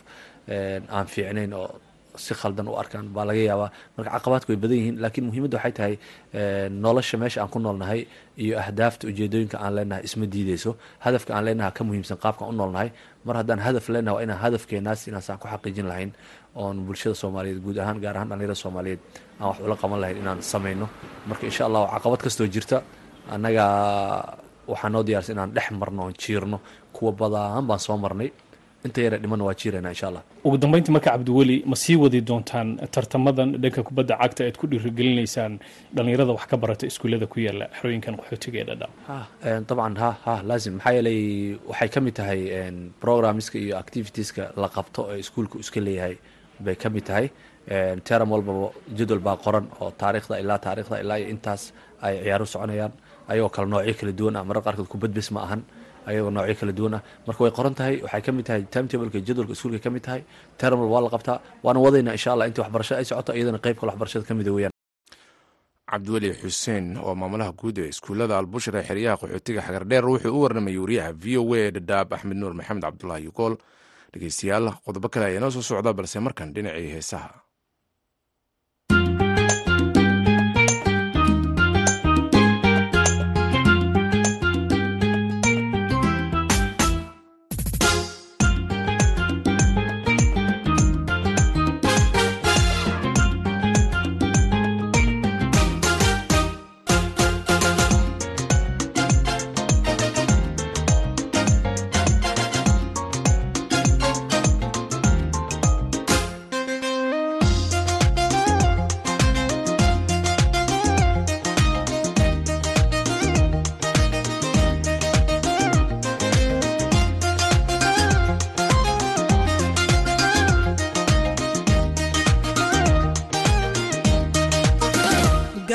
aan 0.95 1.07
fiicnayn 1.13 1.53
oo 1.53 1.69
si 2.15 2.33
khaldan 2.39 2.67
u 2.69 2.75
arkaan 2.81 3.07
baa 3.15 3.25
laga 3.25 3.41
yaabaa. 3.49 3.69
Marka 3.97 4.09
caqabaadku 4.15 4.49
way 4.53 4.59
badan 4.63 4.77
yihiin 4.77 4.97
laakiin 5.03 5.25
muhiimadda 5.27 5.57
waxay 5.57 5.73
tahay 5.77 5.93
nolosha 6.83 7.17
meesha 7.17 7.41
aan 7.41 7.49
ku 7.53 7.59
noolnahay 7.59 8.05
iyo 8.37 8.53
ahdaafta 8.63 9.07
ujeedooyinka 9.09 9.57
aan 9.57 9.73
leenahay 9.77 10.03
isma 10.07 10.25
diideyso. 10.33 10.71
Hadafka 11.05 11.33
aan 11.33 11.45
leenahay 11.47 11.71
ka 11.77 11.81
muhiimsan 11.83 12.17
qaabkaan 12.23 12.49
u 12.53 12.55
noolnahay. 12.59 12.89
Mar 13.25 13.35
haddaan 13.41 13.59
hadaf 13.65 13.89
leenahay 13.89 14.15
waa 14.15 14.23
inaan 14.25 14.39
hadafkeenaas 14.45 15.07
inaasaan 15.09 15.39
ku 15.41 15.47
xaqiijin 15.53 15.87
lahayn 15.91 16.11
oon 16.55 16.85
bulshada 16.85 17.15
soomaaliyeed 17.15 17.59
guud 17.65 17.77
ahaan 17.81 17.97
gaar 18.03 18.15
ahaan 18.17 18.29
dhalinyarada 18.29 18.55
soomaaliyeed 18.63 18.99
aan 19.39 19.47
wax 19.49 19.57
ula 19.65 19.75
qaban 19.81 19.99
lahayn 20.03 20.17
inaan 20.21 20.39
sameyno 20.51 20.87
marka 21.29 21.43
insha 21.49 21.65
allahu 21.65 21.85
caqabad 21.93 22.19
kastoo 22.25 22.45
jirta 22.55 22.77
annaga 23.33 23.65
waxaa 24.71 24.89
noo 24.93 25.03
diyaarsan 25.07 25.33
inaan 25.35 25.51
dhex 25.55 25.67
marno 25.81 26.01
oon 26.03 26.13
jiirno. 26.13 26.57
Kuwa 26.93 27.11
badaan 27.11 27.65
baan 27.69 27.79
soo 27.79 27.97
marnay 27.97 28.29
inta 28.87 28.99
yara 29.05 29.17
dhimanna 29.23 29.43
waa 29.47 29.53
jiirayna 29.61 29.89
insha 29.93 30.07
allah. 30.09 30.23
Ugu 30.47 30.57
dambeyntii 30.63 30.91
marka 30.95 31.09
cabdiweli 31.11 31.55
ma 31.71 31.75
sii 31.83 31.95
wadi 32.03 32.19
doontaan 32.29 32.69
tartamadan 32.95 33.49
dhanka 33.63 33.81
kubadda 33.87 34.15
cagta 34.21 34.41
aad 34.47 34.57
ku 34.61 34.65
dhiirigelinaysaan 34.71 35.53
dhalinyarada 35.95 36.33
wax 36.37 36.45
ka 36.51 36.57
barata 36.63 36.85
iskuullada 36.91 37.27
ku 37.33 37.37
yaalla 37.45 37.65
xerooyinkan 37.77 38.13
qaxootiga 38.19 38.57
ee 38.61 38.65
dhadhaab 38.69 38.91
dabcan 39.69 39.95
ha 40.01 40.09
ha 40.25 40.33
laazim. 40.49 40.73
Maxaa 40.77 40.93
yeelay 40.97 41.19
waxay 41.69 41.89
ka 41.95 41.99
mid 42.05 42.13
tahay 42.19 42.41
programmeska 43.03 43.57
iyo 43.65 43.75
activitieska 43.83 44.43
la 44.61 44.67
qabto 44.75 45.01
ee 45.13 45.19
iskuulku 45.23 45.55
iska 45.63 45.79
leeyahay 45.87 46.15
bay 46.65 46.75
ka 46.83 46.89
mid 46.95 47.05
tahay. 47.09 47.27
Teram 48.07 48.29
walbaba 48.35 48.67
jadwal 48.97 49.19
baa 49.27 49.37
qoran 49.45 49.65
oo 49.81 49.91
taariikhda 50.01 50.35
ilaa 50.43 50.59
taariikhda 50.65 50.97
ilaa 51.03 51.17
iyo 51.21 51.27
intaas 51.35 51.61
ay 52.05 52.15
ciyaaru 52.23 52.45
soconayaan. 52.53 52.91
Ayagoo 53.31 53.49
kale 53.55 53.67
noocyo 53.71 53.93
kala 53.99 54.11
duwan 54.19 54.35
ah 54.39 54.43
marar 54.49 54.63
qaarkood 54.65 54.89
kubadbes 54.93 55.27
ma 55.35 55.39
ahan 55.47 55.61
ayagoo 56.09 56.31
noocyo 56.35 56.55
kala 56.59 56.71
duwan 56.77 56.93
ah. 56.97 57.01
Marka 57.27 57.41
way 57.43 57.51
qoran 57.57 57.73
tahay 57.79 57.95
waxay 58.05 58.21
ka 58.25 58.31
mid 58.31 58.45
tahay 58.45 58.61
timetableka 58.73 59.19
jadwalka 59.27 59.53
iskuulka 59.55 59.79
ka 59.85 59.89
mid 59.95 60.03
tahay. 60.07 60.21
Termal 60.57 60.87
waa 60.93 61.01
la 61.05 61.09
qabtaa 61.15 61.37
waana 61.63 61.79
wadayna 61.85 62.11
insha 62.17 62.29
allah 62.33 62.47
intii 62.49 62.61
waxbarasho 62.63 62.93
ay 62.99 63.05
socoto 63.05 63.31
iyadana 63.37 63.59
qayb 63.65 63.75
kale 63.79 63.89
waxbarashada 63.91 64.25
ka 64.29 64.33
mida 64.39 64.51
weyaan 64.55 64.71
cabdiweli 65.93 66.29
xuseen 66.41 66.97
oo 66.97 67.13
maamulaha 67.15 67.51
guud 67.53 67.77
ee 67.77 67.89
iskuullada 67.93 68.37
albushra 68.41 68.79
ee 68.81 68.87
xeryaha 68.89 69.17
qaxootiga 69.21 69.61
xagardheer 69.61 70.05
wuxuu 70.09 70.33
u 70.33 70.41
warramayay 70.41 70.77
wariyaha 70.83 71.11
v 71.13 71.37
o 71.37 71.43
a 71.53 71.69
dhadhaab 71.75 72.13
axmed 72.17 72.37
nuur 72.41 72.53
maxamed 72.57 72.81
cabdulaahi 72.87 73.23
yugool 73.29 73.53
dhegeystayaal 74.13 74.73
qodobo 74.85 75.07
kale 75.13 75.25
ayaa 75.29 75.39
noo 75.43 75.51
soo 75.53 75.61
socda 75.61 75.93
balse 75.93 76.17
markan 76.19 76.49
dhinacii 76.55 76.89
heesaha 76.97 77.29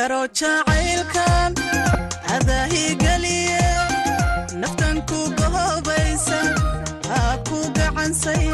jacaylkan 0.09 1.53
adaahigeliye 2.37 3.61
naftan 4.61 4.97
ku 5.09 5.21
gohobaysa 5.37 6.41
ha 7.13 7.37
ku 7.49 7.59
gacansay 7.77 8.49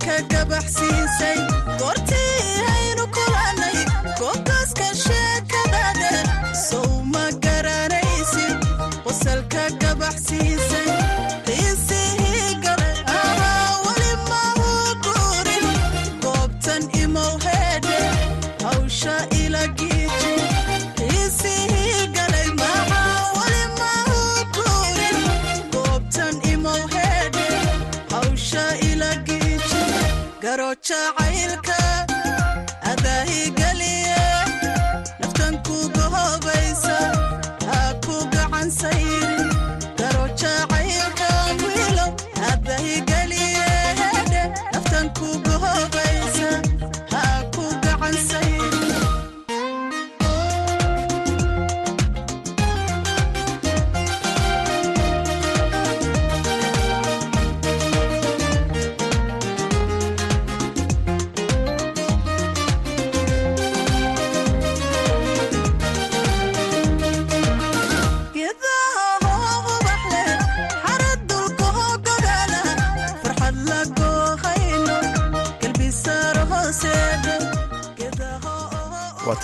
qosalka 0.00 0.22
gabaxsiisay 0.32 1.49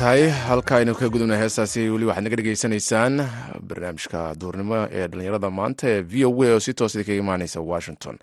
tahay. 0.06 0.30
Halka 0.30 0.76
aynu 0.78 0.94
ka 0.94 1.08
gudubna 1.10 1.34
heestaasi 1.40 1.82
weli 1.90 2.06
waxaad 2.06 2.25
naga 2.26 2.36
dhegeysanaysaan 2.38 3.14
barnaamijka 3.68 4.20
duurnimo 4.40 4.78
ee 4.98 5.06
dhallinyarada 5.10 5.50
maanta 5.58 5.86
ee 5.94 6.00
v 6.02 6.25
o 6.25 6.30
a 6.46 6.54
oo 6.54 6.60
si 6.60 6.72
toos 6.78 6.94
kaga 6.94 7.14
imaaneysa 7.22 7.60
washington. 7.60 8.18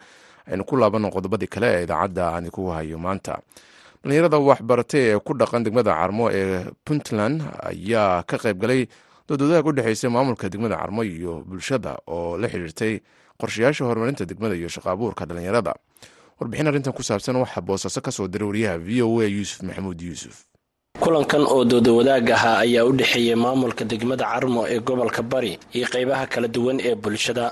Aynu 0.48 0.64
ku 0.64 0.76
laabano 0.80 1.12
qodobadii 1.16 1.48
kale 1.52 1.68
ee 1.76 1.84
idaacadda 1.84 2.24
aan 2.36 2.48
ku 2.56 2.72
hayo 2.72 2.98
maanta. 2.98 3.40
Dhallinyarada 4.04 4.38
waxbaratay 4.40 5.04
ee 5.12 5.20
ku 5.20 5.34
dhaqan 5.36 5.64
degmada 5.64 5.92
carmo 5.92 6.32
ee 6.32 6.64
puntland 6.88 7.44
ayaa 7.68 8.24
ka 8.24 8.38
qayb 8.38 8.58
galay 8.64 8.88
doodoodaha 9.28 9.68
u 9.68 9.72
dhexeysay 9.76 10.10
maamulka 10.10 10.48
degmada 10.50 10.78
carmo 10.80 11.04
iyo 11.04 11.44
bulshada 11.44 12.00
oo 12.08 12.38
la 12.38 12.48
xiriirtay 12.48 13.02
qorshayaasha 13.40 13.84
horumarinta 13.86 14.24
degmada 14.26 14.56
iyo 14.56 14.70
shaqaabuurka 14.72 15.26
dhallinyarada. 15.28 15.76
Warbixin 16.40 16.68
arrintan 16.68 16.94
ku 16.96 17.04
saabsan 17.04 17.36
waxaa 17.44 17.62
boosaaso 17.62 18.00
ka 18.02 18.12
soo 18.12 18.28
diray 18.32 18.48
wariyaha 18.48 18.78
v 18.80 19.02
o 19.04 19.20
a 19.20 19.28
yuusuf 19.28 19.60
maxamuud 19.68 20.00
yuusuf 20.02 20.48
kulankan 21.04 21.42
oo 21.50 21.66
doodawadaag 21.66 22.30
ahaa 22.38 22.58
ayaa 22.62 22.86
u 22.86 22.92
dhexeeyay 22.94 23.36
maamulka 23.36 23.82
degmada 23.92 24.26
carmo 24.30 24.62
ee 24.70 24.78
gobolka 24.88 25.22
bari 25.32 25.58
iyo 25.74 25.88
qaybaha 25.94 26.26
kala 26.30 26.48
duwan 26.48 26.78
ee 26.80 26.94
bulshada. 26.96 27.46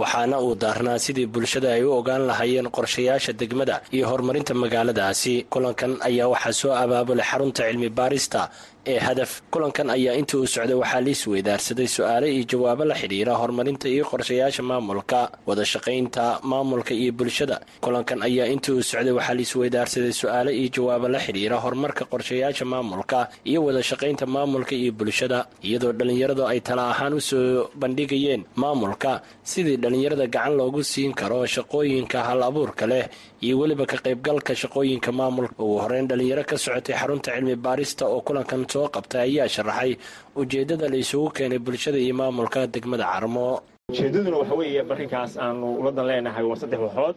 Waxaana 0.00 0.36
uu 0.44 0.54
daarnaa 0.62 0.98
sidii 1.04 1.26
bulshada 1.26 1.72
ay 1.72 1.82
u 1.88 1.92
ogaan 1.98 2.22
lahaayeen 2.28 2.68
qorshayaasha 2.76 3.32
degmada 3.32 3.80
iyo 3.96 4.04
horumarinta 4.10 4.52
magaaladaasi. 4.54 5.46
Kulankan 5.52 5.92
ayaa 6.04 6.28
waxaa 6.34 6.52
soo 6.60 6.72
abaabulay 6.82 7.24
xarunta 7.30 7.62
cilmi 7.68 7.88
baarista 7.88 8.50
ee 8.86 8.98
hadaf 9.06 9.32
kulankan 9.52 9.90
ayaa 9.94 10.14
intii 10.20 10.38
uu 10.42 10.46
socday 10.54 10.74
waxaa 10.82 11.00
liis 11.06 11.22
weydaarsaday 11.32 11.86
su'aale 11.96 12.26
iyo 12.34 12.44
jawaabo 12.52 12.84
la 12.90 12.94
xidhiira 13.00 13.32
horumarinta 13.40 13.86
iyo 13.94 14.04
qorshayaasha 14.10 14.62
maamulka 14.70 15.20
wada 15.46 15.64
shaqaynta 15.72 16.24
maamulka 16.50 16.92
iyo 16.94 17.12
bulshada. 17.18 17.56
Kulankan 17.84 18.18
ayaa 18.28 18.46
intii 18.54 18.72
uu 18.74 18.82
socday 18.82 19.12
waxaa 19.18 19.34
liis 19.38 19.52
weydaarsaday 19.60 20.12
su'aale 20.20 20.50
iyo 20.58 20.68
jawaabo 20.76 21.06
la 21.14 21.18
xidhiira 21.24 21.56
horumarka 21.64 22.04
qorshayaasha 22.12 22.64
maamulka 22.72 23.18
iyo 23.50 23.60
wada 23.66 23.82
shaqaynta 23.90 24.24
maamulka 24.34 24.74
iyo 24.74 24.92
bulshada 24.98 25.38
iyadoo 25.66 25.92
dhallinyaradu 25.98 26.42
ay 26.52 26.60
tala 26.66 26.82
ahaan 26.92 27.14
u 27.14 27.20
soo 27.20 27.70
bandhigayeen 27.80 28.42
maamulka 28.62 29.10
sidii 29.50 29.76
dhallinyarada 29.82 30.26
gacan 30.34 30.54
loogu 30.58 30.82
siin 30.90 31.12
karo 31.20 31.46
shaqooyinka 31.54 32.18
hal 32.28 32.40
abuurka 32.48 32.84
leh 32.92 33.04
iyo 33.46 33.54
weliba 33.60 33.86
ka 33.86 33.96
qaybgalka 34.06 34.52
shaqooyinka 34.62 35.10
maamulka. 35.18 35.54
Ugu 35.62 35.76
horeyn 35.82 36.06
dhallinyaro 36.10 36.42
ka 36.50 36.56
socotay 36.64 36.94
xarunta 37.00 37.30
cilmi 37.34 37.54
baarista 37.64 38.04
oo 38.12 38.20
kulankan 38.26 38.60
soo 38.72 38.86
qabtay 38.96 39.20
ayaa 39.28 39.48
sharaxay 39.56 39.92
ujeedada 40.40 40.86
la 40.92 40.96
isugu 41.04 41.28
keenay 41.36 41.58
bulshada 41.66 41.98
iyo 42.04 42.14
maamulka 42.20 42.60
degmada 42.74 43.04
carmo. 43.12 43.48
Ujeeddaduna 43.92 44.36
waxa 44.42 44.54
weeye 44.60 44.82
barrinkaas 44.90 45.32
aanu 45.44 45.66
uladan 45.80 46.06
leenahay 46.10 46.44
waa 46.50 46.56
saddex 46.62 46.80
waxood. 46.86 47.16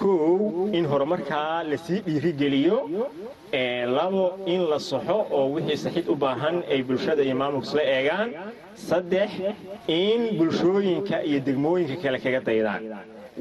Kow 0.00 0.70
in 0.78 0.84
horumarkaa 0.92 1.62
la 1.70 1.76
sii 1.84 2.00
dhiirigeliyo 2.06 2.76
labo 3.96 4.24
in 4.46 4.62
la 4.70 4.78
saxo 4.78 5.16
oo 5.30 5.44
wixii 5.54 5.76
saxid 5.84 6.06
u 6.08 6.16
baahan 6.24 6.56
ay 6.72 6.80
bulshada 6.88 7.22
iyo 7.26 7.34
maamulka 7.40 7.66
isla 7.68 7.82
eegaan. 7.96 8.28
Saddex 8.88 9.30
in 10.00 10.20
bulshooyinka 10.38 11.16
iyo 11.28 11.38
degmooyinka 11.46 11.96
kale 12.02 12.18
kaga 12.24 12.40
daydaan. 12.48 12.82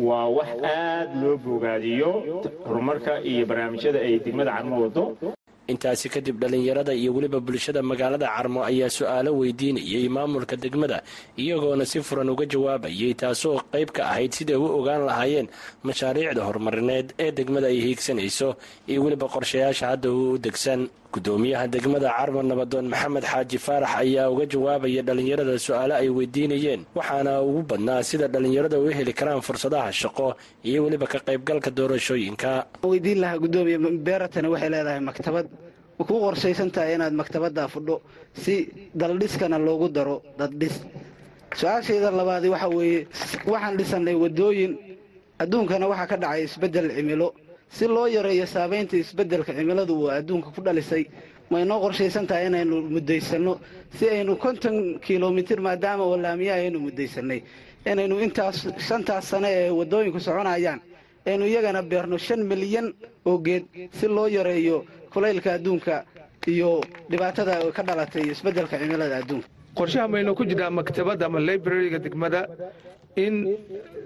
Waa 0.08 0.28
wax 0.38 0.50
aad 0.64 1.10
loo 1.22 1.38
bogaadiyo 1.46 2.10
horumarka 2.68 3.14
iyo 3.32 3.44
barnaamijyada 3.50 4.00
ay 4.08 4.20
degmada 4.26 4.52
carmo 4.58 4.76
wado 4.84 5.04
intaasi 5.72 6.08
kadib 6.16 6.36
dhallinyarada 6.42 6.94
iyo 7.02 7.10
weliba 7.16 7.40
bulshada 7.48 7.82
magaalada 7.92 8.28
carmo 8.36 8.60
ayaa 8.70 8.90
su'aalo 8.98 9.32
weydiinayay 9.40 10.06
maamulka 10.16 10.56
degmada 10.64 10.98
iyagoona 11.44 11.86
si 11.92 11.98
furan 12.08 12.30
uga 12.34 12.46
jawaabayay 12.54 13.14
taasoo 13.22 13.58
qayb 13.74 13.90
ka 13.98 14.02
ahayd 14.12 14.32
siday 14.38 14.56
u 14.56 14.66
ogaan 14.80 15.04
lahaayeen 15.10 15.48
mashaariicda 15.88 16.42
horumarineed 16.48 17.08
ee 17.24 17.32
degmada 17.40 17.68
ay 17.74 17.80
hiigsanayso 17.86 18.50
iyo 18.92 19.00
weliba 19.06 19.28
qorshayaasha 19.36 19.86
hadda 19.92 20.10
u 20.20 20.38
degsan. 20.48 20.82
Gudoomiyaha 21.16 21.66
degmada 21.74 22.10
carmo 22.18 22.40
nabadoon 22.50 22.88
maxamed 22.94 23.24
xaaji 23.32 23.58
faarax 23.66 23.92
ayaa 24.04 24.26
uga 24.34 24.46
jawaabaya 24.54 25.02
dhallinyarada 25.08 25.54
su'aale 25.66 25.94
ay 26.02 26.10
weydiinayeen 26.18 26.82
waxaana 26.98 27.32
ugu 27.48 27.62
badnaa 27.70 28.04
sida 28.10 28.28
dhallinyarada 28.34 28.76
u 28.84 28.92
heli 28.98 29.14
karaan 29.20 29.42
fursadaha 29.48 29.88
shaqo 30.02 30.28
iyo 30.70 30.80
weliba 30.86 31.08
ka 31.14 31.20
qaybgalka 31.28 31.70
doorashooyinka 31.78 32.52
ma 35.98 36.04
kuu 36.06 36.20
qorshaysan 36.26 36.70
tahay 36.72 36.96
inaad 36.96 37.14
maktabaddaa 37.22 37.68
fudho 37.74 38.02
si 38.44 38.56
daldhiskana 39.02 39.58
loogu 39.58 39.88
daro 39.90 40.22
daddhis 40.40 40.76
su'aashayda 41.60 42.12
labaadi 42.12 42.50
waxa 42.54 42.68
weeye 42.78 43.08
waxaan 43.52 43.78
dhisannay 43.78 44.16
waddooyin 44.24 44.74
adduunkana 45.40 45.86
waxaa 45.92 46.08
ka 46.12 46.18
dhacay 46.18 46.44
isbeddel 46.44 46.90
cimilo. 46.96 47.34
Si 47.70 47.86
loo 47.88 48.08
yareeyo 48.08 48.46
saabaynta 48.46 48.96
isbeddelka 48.98 49.52
cimiladu 49.54 49.94
uu 50.00 50.10
adduunka 50.10 50.50
ku 50.56 50.62
dhalisay 50.62 51.04
ma 51.50 51.60
qorshaysan 51.84 52.28
tahay 52.28 52.48
inaynu 52.48 52.82
muddaysanno 52.96 53.54
si 53.98 54.06
aynu 54.10 54.36
konton 54.38 55.00
kilomitir 55.06 55.60
maadaama 55.62 56.04
wallaamiya 56.12 56.54
aynu 56.56 56.80
muddaysanay 56.80 57.40
inaynu 57.92 58.16
intaas 58.26 58.58
shantaas 58.88 59.26
sane 59.32 59.48
ee 59.52 59.70
waddooyinku 59.80 60.20
soconayaan 60.20 60.80
aynu 61.26 61.44
iyagana 61.52 61.82
beerno 61.92 62.18
shan 62.18 62.42
milyan 62.52 62.88
oo 63.26 63.38
geed 63.46 63.64
si 64.00 64.08
loo 64.08 64.28
yareeyo 64.28 64.78
kulaylka 65.18 65.50
adduunka 65.58 65.96
iyo 66.54 66.70
dhibaatada 67.12 67.54
ka 67.78 67.82
dhalatay 67.90 68.24
isbeddelka 68.34 68.76
cimilada 68.82 69.16
adduunka. 69.22 69.48
Qorshaha 69.78 70.08
maynu 70.14 70.32
ku 70.38 70.44
jirnaa 70.50 70.70
maktabadda 70.80 71.26
ama 71.30 71.40
librariga 71.50 71.98
degmada 72.06 72.42
in 73.26 73.34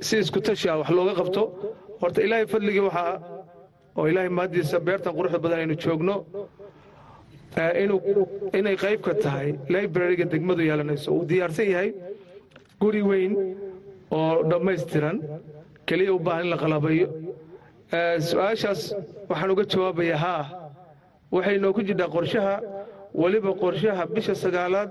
si 0.07 0.15
iskutashi 0.23 0.67
ah 0.71 0.77
wax 0.81 0.89
looga 0.97 1.13
qabto. 1.19 1.43
Horta 2.01 2.19
ilaahay 2.25 2.47
fadligii 2.53 2.83
waxaa 2.87 3.13
oo 3.97 4.05
ilaahay 4.11 4.31
mahaddiisa 4.37 4.77
beertan 4.87 5.13
quruxda 5.17 5.39
badan 5.43 5.59
aynu 5.63 5.75
joogno 5.83 6.15
inay 8.59 8.75
qayb 8.83 9.01
ka 9.07 9.13
tahay 9.23 9.49
librariga 9.73 10.25
degmadu 10.33 10.63
yeelanayso 10.69 11.09
uu 11.17 11.25
diyaarsan 11.31 11.67
yahay. 11.73 11.89
Guri 12.81 13.01
weyn 13.09 13.33
oo 14.17 14.43
dhammaystiran 14.51 15.17
keliya 15.87 16.13
u 16.15 16.19
baahan 16.19 16.43
in 16.45 16.49
la 16.53 16.57
qalabayo 16.63 17.07
su'aashaas 18.29 18.81
waxaan 19.29 19.51
uga 19.53 19.63
jawaabayaa 19.73 20.17
haa 20.25 20.43
waxay 21.35 21.57
noo 21.63 21.73
ku 21.73 21.81
jirnaa 21.87 22.09
qorshaha 22.15 22.55
weliba 23.21 23.51
qorshaha 23.63 24.03
bisha 24.15 24.33
sagaalaad 24.43 24.89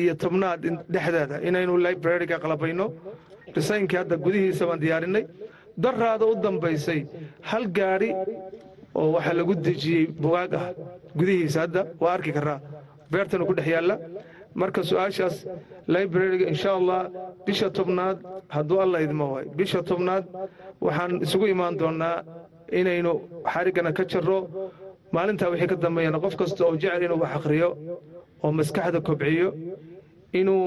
iyo 0.00 0.14
tobnaad 0.22 0.60
dhexdeeda 0.94 1.36
inaynu 1.48 1.72
librariga 1.86 2.36
qalabayno 2.44 2.86
dhisaynkii 3.54 3.98
hadda 4.00 4.16
gudihiisa 4.24 4.64
baan 4.68 4.80
diyaarinay. 4.84 5.24
Daraada 5.84 6.24
u 6.26 6.34
dambaysay 6.44 7.00
hal 7.50 7.64
gaadhi 7.78 8.10
oo 9.00 9.08
waxaa 9.16 9.34
lagu 9.40 9.54
dejiyey 9.66 10.04
bugaag 10.22 10.52
ah 10.60 10.66
gudihiisa 11.18 11.58
hadda 11.64 11.80
waa 12.02 12.12
arki 12.16 12.32
karaa 12.36 12.58
beertanu 13.12 13.44
ku 13.48 13.54
dhex 13.58 13.66
yaalla. 13.74 13.96
Marka 14.60 14.80
su'aashaas 14.90 15.36
librariga 15.94 16.46
insha 16.52 16.70
allah 16.78 17.00
bisha 17.46 17.68
tobnaad 17.78 18.16
hadduu 18.54 18.78
alla 18.84 18.98
idmo 19.06 19.26
waay 19.34 19.46
bisha 19.58 19.80
tobnaad 19.90 20.24
waxaan 20.86 21.12
isugu 21.24 21.46
imaan 21.54 21.74
doonnaa 21.80 22.16
inaynu 22.80 23.12
xariggana 23.52 23.90
ka 23.98 24.04
jarro 24.12 24.38
maalintaa 25.14 25.48
wixii 25.52 25.68
ka 25.72 25.76
dambeeyana 25.84 26.18
qof 26.24 26.34
kasta 26.40 26.62
oo 26.66 26.74
jecel 26.82 27.02
inuu 27.06 27.18
wax 27.22 27.32
akhriyo 27.38 27.68
oo 28.44 28.50
maskaxda 28.58 29.00
kobciyo 29.08 29.48
inuu 30.40 30.64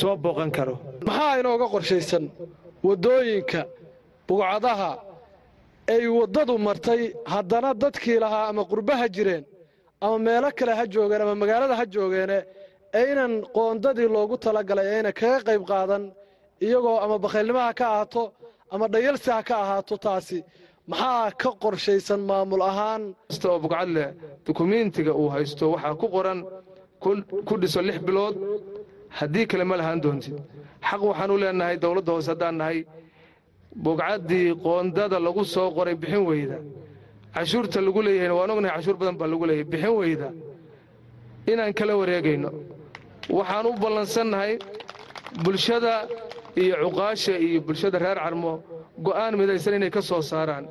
soo 0.00 0.14
booqan 0.24 0.50
karo. 0.56 0.74
Maxaa 1.06 1.34
inooga 1.40 1.66
qorshaysan 1.74 2.24
waddooyinka 2.86 3.60
bugcadaha 4.28 4.90
ay 5.94 6.04
waddadu 6.18 6.54
martay 6.66 7.02
haddana 7.32 7.70
dadkii 7.82 8.18
lahaa 8.24 8.44
ama 8.50 8.62
qurba 8.70 8.94
ha 9.00 9.06
jireen 9.14 9.44
ama 10.04 10.16
meelo 10.26 10.48
kale 10.58 10.72
ha 10.78 10.84
joogeen 10.94 11.22
ama 11.24 11.34
magaalada 11.42 11.74
ha 11.80 11.84
joogeene 11.94 12.38
aynan 13.00 13.32
qoondadii 13.56 14.08
loogu 14.14 14.36
talagalay 14.44 14.88
ayna 14.96 15.10
kaga 15.20 15.40
qayb 15.48 15.62
qaadan 15.70 16.02
iyagoo 16.66 16.96
ama 17.04 17.16
bakhaylnimo 17.24 17.60
ha 17.66 17.72
ka 17.78 17.84
ahaato 17.92 18.22
ama 18.74 18.86
dhayalsi 18.92 19.30
ha 19.36 19.40
ka 19.48 19.54
ahaato 19.64 19.94
taasi 20.04 20.38
maxaa 20.90 21.30
ka 21.40 21.50
qorshaysan 21.62 22.20
maamul 22.28 22.62
ahaan. 22.70 23.02
Kasta 23.28 23.46
oo 23.50 23.58
bugcad 23.64 23.88
leh 23.96 24.08
dukumiintiga 24.46 25.12
uu 25.20 25.28
haysto 25.34 25.64
waxaa 25.74 25.94
ku 26.00 26.06
qoran 26.14 26.40
ku 27.48 27.54
dhiso 27.60 27.80
lix 27.82 27.98
bilood. 28.06 28.36
Haddii 29.18 29.46
kale 29.46 29.64
ma 29.64 29.76
lahaan 29.76 30.00
doontid 30.04 30.36
xaq 30.88 31.00
waxaan 31.10 31.30
u 31.30 31.36
leenahay 31.42 31.76
dowladda 31.78 32.12
hoose 32.12 32.28
haddaan 32.32 32.56
nahay. 32.60 32.78
Bugcaddii 33.84 34.54
qoondada 34.64 35.18
lagu 35.26 35.44
soo 35.44 35.70
qoray 35.76 35.94
bixin 35.94 36.24
weyda. 36.28 36.58
Cashuurta 37.34 37.80
lagu 37.80 38.00
leeyahayna 38.06 38.34
waan 38.38 38.50
ognahay 38.50 38.76
cashuur 38.76 38.96
badan 39.00 39.16
baa 39.20 39.26
lagu 39.32 39.44
leeyahay. 39.46 39.64
Bixin 39.72 39.94
weyda. 40.00 40.28
Inaan 41.50 41.72
kala 41.78 41.96
wareegayno. 42.00 42.50
Waxaan 43.36 43.66
u 43.66 43.72
ballansannahay 43.82 44.58
bulshada 45.44 45.94
iyo 46.56 46.74
cuqaasha 46.84 47.34
iyo 47.46 47.60
bulshada 47.66 47.98
reer 47.98 48.18
carmo 48.24 48.52
go'aan 49.02 49.36
midaysan 49.36 49.74
inay 49.74 49.90
ka 49.90 50.00
soo 50.02 50.22
saaraan. 50.22 50.66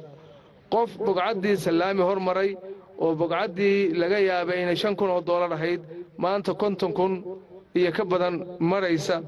Qof 0.72 0.98
bugcaddii 0.98 1.58
sallaami 1.58 2.02
hormaray 2.02 2.58
oo 3.00 3.16
bugcaddii 3.16 3.94
laga 4.02 4.20
yaabay 4.20 4.62
inay 4.64 4.76
shan 4.76 4.96
kun 4.96 5.10
oo 5.10 5.22
doolar 5.22 5.52
ahayd 5.54 5.82
maanta 6.18 6.54
konton 6.54 6.94
kun 6.94 7.14
iyo 7.76 7.92
ka 7.92 8.04
badan 8.06 8.36
maraysa. 8.60 9.22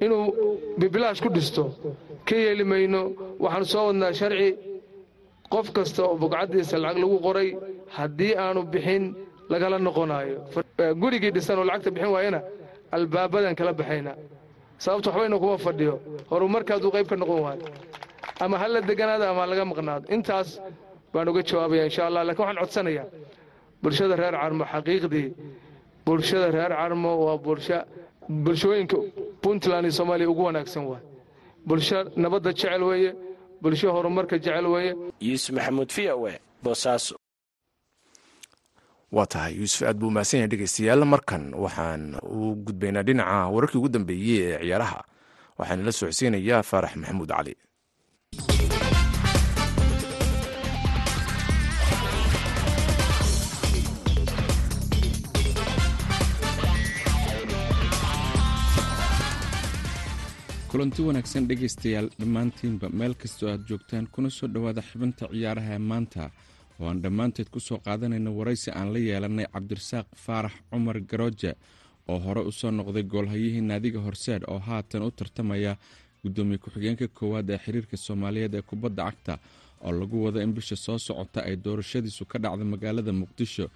Inuu 0.00 0.32
bibilaash 0.78 1.20
ku 1.22 1.28
dhisto 1.28 1.64
ka 2.26 2.34
yeeli 2.36 2.64
mayno 2.64 3.12
waxaanu 3.40 3.64
soo 3.66 3.86
wadnaa 3.88 4.12
sharci. 4.12 4.56
Qof 5.52 5.70
kasta 5.72 6.02
oo 6.04 6.16
bugcaddiisa 6.16 6.78
lacag 6.78 6.98
lagu 7.02 7.18
qoray 7.26 7.48
haddii 7.96 8.34
aanu 8.36 8.62
bixin 8.72 9.14
lagala 9.50 9.78
noqonaayo. 9.78 10.38
Gurigii 11.00 11.30
dhisan 11.34 11.58
oo 11.58 11.64
lacagta 11.64 11.90
bixin 11.90 12.10
waayana 12.14 12.40
albaabadan 12.96 13.54
kala 13.58 13.72
baxayna. 13.72 14.12
Sababto 14.78 15.10
waxbayna 15.10 15.38
kuma 15.38 15.58
fadhiyo 15.58 15.94
horumarkaaduu 16.30 16.90
qayb 16.94 17.06
ka 17.10 17.16
noqon 17.16 17.40
waayo 17.46 17.64
ama 18.40 18.56
ha 18.60 18.66
la 18.68 18.80
deganaado 18.80 19.24
ama 19.32 19.46
laga 19.50 19.64
maqnaado. 19.70 20.04
Intaas 20.14 20.48
baan 21.12 21.28
uga 21.28 21.42
jawaabaya 21.48 21.84
insha 21.88 22.02
allah 22.08 22.22
lakiin 22.28 22.44
waxaan 22.46 22.58
codsanayaa 22.62 23.06
bulshada 23.82 24.14
reer 24.20 24.34
carmo 24.42 24.64
xaqiiqdii 24.72 25.28
bulshada 26.06 26.48
reer 26.56 26.72
carmo 26.80 27.10
waa 27.26 27.38
bulsho 27.46 27.78
bulshooyinka 28.44 28.96
puntland 29.42 29.84
iyo 29.86 29.92
soomaaliya 29.98 30.28
ugu 30.32 30.42
wanaagsan 30.48 30.84
waay 30.90 31.02
bulsho 31.68 31.98
nabadda 32.22 32.50
jecel 32.52 32.82
weeye 32.88 33.10
bulsho 33.62 33.92
horumarka 33.92 34.36
jecel 34.38 34.66
weeye. 34.66 34.92
Yuusuf 35.20 35.54
maxamuud 35.56 35.90
v 35.96 35.98
o 36.12 36.28
e 36.28 36.34
boosaaso 36.64 37.14
waa 39.16 39.26
tahay 39.32 39.52
yuusuf 39.60 39.82
aad 39.88 39.96
buu 40.00 40.10
mahadsan 40.10 40.38
yahay 40.40 40.50
dhegeystayaal 40.52 41.04
markan 41.12 41.44
waxaan 41.64 42.02
u 42.22 42.54
gudbaynaa 42.66 43.02
dhinaca 43.06 43.36
wararkii 43.54 43.78
ugu 43.78 43.88
dambeeyey 43.88 44.38
ee 44.42 44.58
ciyaaraha. 44.64 45.00
Waxaana 45.58 45.82
la 45.86 45.92
socodsiinayaa 45.92 46.62
faarax 46.70 46.92
maxamuud 47.00 47.28
cali 47.30 47.54
kulanti 60.74 61.02
wanaagsan 61.06 61.46
dhegaystayaal 61.48 62.08
dhammaantiinba 62.20 62.88
meel 62.98 63.14
kastoo 63.14 63.48
aad 63.50 63.62
joogtaan 63.68 64.06
kuna 64.14 64.30
soo 64.30 64.48
dhowaada 64.54 64.82
xibinta 64.82 65.28
ciyaaraha 65.32 65.78
maanta 65.78 66.30
oo 66.80 66.88
aan 66.88 67.02
dhammaanteed 67.02 67.48
ku 67.54 67.60
soo 67.60 67.78
qaadanayno 67.78 68.30
waraysi 68.38 68.70
aan 68.70 68.92
la 68.92 68.98
yeelanay 68.98 69.46
cabdirasaaq 69.54 70.06
faarax 70.24 70.52
cumar 70.70 70.96
garooje 71.00 71.54
oo 72.08 72.18
hore 72.18 72.40
u 72.40 72.52
soo 72.52 72.70
noqday 72.70 73.02
goolhayihii 73.02 73.60
naadiga 73.60 74.00
horseed 74.00 74.42
oo 74.48 74.58
haatan 74.58 75.02
u 75.02 75.10
tartamaya 75.10 75.76
gudoomiye 76.24 76.58
ku-xigeenka 76.58 77.06
koowaad 77.08 77.50
ee 77.50 77.58
xiriirka 77.64 77.96
soomaaliyeed 77.96 78.54
ee 78.54 78.62
kubadda 78.62 79.04
cagta 79.04 79.38
oo 79.84 79.92
lagu 79.92 80.24
wado 80.24 80.40
in 80.42 80.52
bisha 80.54 80.76
soo 80.76 80.98
socota 80.98 81.44
ay 81.46 81.56
doorashadiisu 81.64 82.24
ka 82.26 82.38
dhacda 82.38 82.64
magaalada 82.64 83.12
muqdisho. 83.12 83.70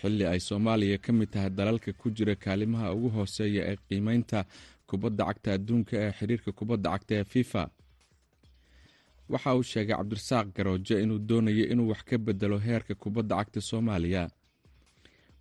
Xilli 0.00 0.24
ay 0.26 0.40
soomaaliya 0.40 0.98
ka 0.98 1.12
mid 1.12 1.30
tahay 1.30 1.50
dalalka 1.50 1.92
ku 1.92 2.10
jira 2.10 2.34
kaalimaha 2.36 2.92
ugu 2.94 3.08
hooseeya 3.16 3.62
ee 3.72 3.76
qiimeynta 3.88 4.44
kubadda 4.86 5.24
cagta 5.28 5.52
adduunka 5.56 5.94
ee 5.96 6.12
xiriirka 6.18 6.52
kubadda 6.52 6.90
cagta 6.94 7.14
ee 7.20 7.24
fifa. 7.24 7.62
Waxa 9.28 9.54
uu 9.56 9.62
sheegay 9.62 9.96
cabdirasaaq 9.96 10.46
garooje 10.56 11.02
inuu 11.02 11.18
doonayo 11.18 11.64
inuu 11.72 11.88
wax 11.90 12.02
ka 12.04 12.18
bedelo 12.18 12.58
heerka 12.58 12.94
kubadda 12.94 13.36
cagta 13.36 13.60
soomaaliya. 13.60 14.28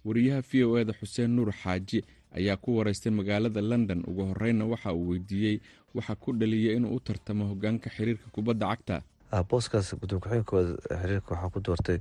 Wariyaha 0.06 0.41
v 0.49 0.63
o 0.63 0.77
eda 0.79 0.93
xuseen 0.93 1.32
nuur 1.36 1.51
xaaji 1.51 1.99
ayaa 2.38 2.58
ku 2.58 2.77
wareystay 2.77 3.12
magaalada 3.12 3.62
london. 3.62 4.03
Ugu 4.08 4.23
horeyna 4.32 4.65
waxa 4.65 4.93
uu 4.93 5.10
weydiiyey 5.10 5.60
waxa 5.95 6.15
ku 6.15 6.32
dhaliyay 6.34 6.75
inuu 6.77 6.95
u 6.95 6.99
tartamo 6.99 7.45
hogaanka 7.51 7.89
xiriirka 7.89 8.27
kubadda 8.32 8.67
cagta. 8.71 9.01
Booskaas 9.49 9.95
gudoomiye 9.99 10.43
ku-xigeenkooda 10.43 10.75
xiriirka 11.01 11.32
waxaan 11.36 11.51
ku 11.51 11.60
doortay 11.60 11.99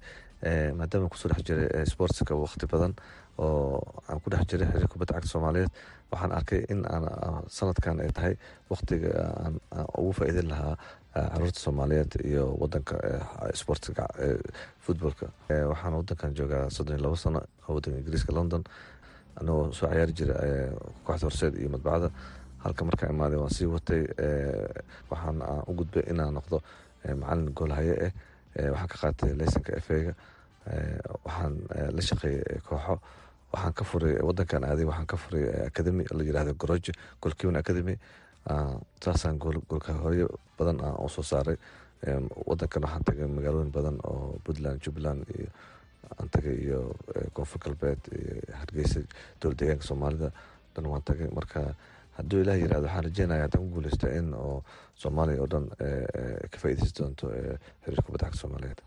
maadaama 0.78 1.08
ku 1.08 1.16
soo 1.18 1.28
dhex 1.30 1.42
jiray 1.46 1.86
sportska 1.86 2.34
waqti 2.34 2.66
badan 2.66 2.94
oo 3.38 3.80
aan 4.08 4.20
ku 4.20 4.30
dhex 4.30 4.44
jiray 4.50 4.66
xiriirka 4.68 4.92
kubadda 4.92 5.14
cagta 5.14 5.28
soomaaliyeed 5.28 5.70
waxaan 6.12 6.32
arkay 6.38 6.60
in 6.72 6.80
aan 6.94 7.04
sanadkan 7.48 8.00
ay 8.00 8.10
tahay 8.16 8.34
waqtiga 8.70 9.10
aan 9.44 9.54
ugu 9.98 10.12
faa'iidin 10.18 10.48
lahaa 10.52 10.76
carruurta 11.14 11.60
soomaaliyeed 11.60 12.12
iyo 12.24 12.44
wadanka 12.60 12.96
sportska 13.54 14.04
futbolka 14.84 15.26
waxaan 15.70 15.94
wadankan 16.00 16.34
joogaa 16.36 16.70
soddon 16.70 16.96
iyo 16.96 17.04
labo 17.04 17.16
sano 17.16 17.40
wadanka 17.68 17.98
ingiriiska 18.00 18.32
london. 18.32 18.64
Anagoo 19.40 19.72
soo 19.72 19.88
ciyaari 19.88 20.12
jira 20.12 20.34
kooxda 21.04 21.26
horseed 21.26 21.54
iyo 21.60 21.68
madbacada 21.72 22.10
halka 22.64 22.84
markaa 22.84 23.08
imaaday 23.10 23.38
waan 23.40 23.50
sii 23.56 23.66
watay 23.66 24.02
waxaan 25.10 25.40
u 25.68 25.72
gudbay 25.78 26.04
inaan 26.12 26.34
noqdo 26.36 26.60
macalin 27.20 27.48
goolhaye 27.56 27.94
ah 28.06 28.12
waxaan 28.72 28.88
ka 28.92 28.96
qaatay 29.02 29.32
laysanka 29.40 29.72
efega 29.80 30.12
waxaan 31.24 31.54
la 31.96 32.02
shaqeeyay 32.08 32.60
kooxo. 32.68 32.98
Waxaan 33.52 33.72
ka 33.74 33.84
furay 33.84 34.14
wadankan 34.22 34.64
aaday 34.64 34.84
waxaan 34.84 35.06
ka 35.06 35.16
furay 35.16 35.44
academy 35.66 36.04
la 36.10 36.22
yiraahdo 36.24 36.54
goroje 36.54 36.92
golkiwan 37.20 37.56
academy. 37.56 37.98
Saasaan 39.04 39.38
goolkahoyo 39.38 40.28
badan 40.58 40.80
aan 40.80 40.96
u 41.04 41.08
soo 41.08 41.22
saaray. 41.22 41.56
Wadankan 42.46 42.82
waxaan 42.82 43.04
tagay 43.04 43.26
magaalooyin 43.28 43.72
badan 43.72 43.98
oo 44.04 44.38
puntland 44.44 44.80
jubbaland 44.82 45.24
iyo 45.36 45.48
aan 46.18 46.28
tagay 46.30 46.56
iyo 46.64 46.94
koonfur 47.32 47.60
galbeed 47.60 48.00
iyo 48.12 48.40
hargeysa 48.58 49.00
dowla 49.40 49.54
deegaanka 49.58 49.84
soomaalida. 49.86 50.30
Dhan 50.74 50.86
waan 50.88 51.02
tagay. 51.02 51.28
Marka 51.34 51.74
hadduu 52.16 52.40
ilaah 52.42 52.56
yiraahdo 52.58 52.86
waxaan 52.88 53.04
rajeynaya 53.04 53.42
haddaan 53.46 53.68
ku 53.68 53.74
guuleysta 53.74 54.08
in 54.18 54.32
oo 54.34 54.62
soomaaliya 54.96 55.40
oo 55.42 55.46
dhan 55.46 55.68
ka 56.50 56.56
faa'iideysan 56.58 56.96
doonto 56.98 57.26
xiriirka 57.84 58.02
kubadda 58.06 58.26
cagta 58.26 58.40
soomaaliyeed 58.40 58.80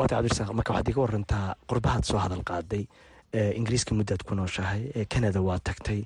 marka 0.00 0.72
waxaad 0.72 0.88
iga 0.88 1.00
warantaa 1.04 1.54
qurbahaad 1.68 2.04
soo 2.04 2.18
hadal 2.18 2.42
qaaday 2.50 2.84
ingiriiska 3.32 3.94
muddaad 3.94 4.22
ku 4.24 4.34
nooshahay 4.34 5.04
canada 5.12 5.40
waa 5.42 5.58
tagtay 5.58 6.04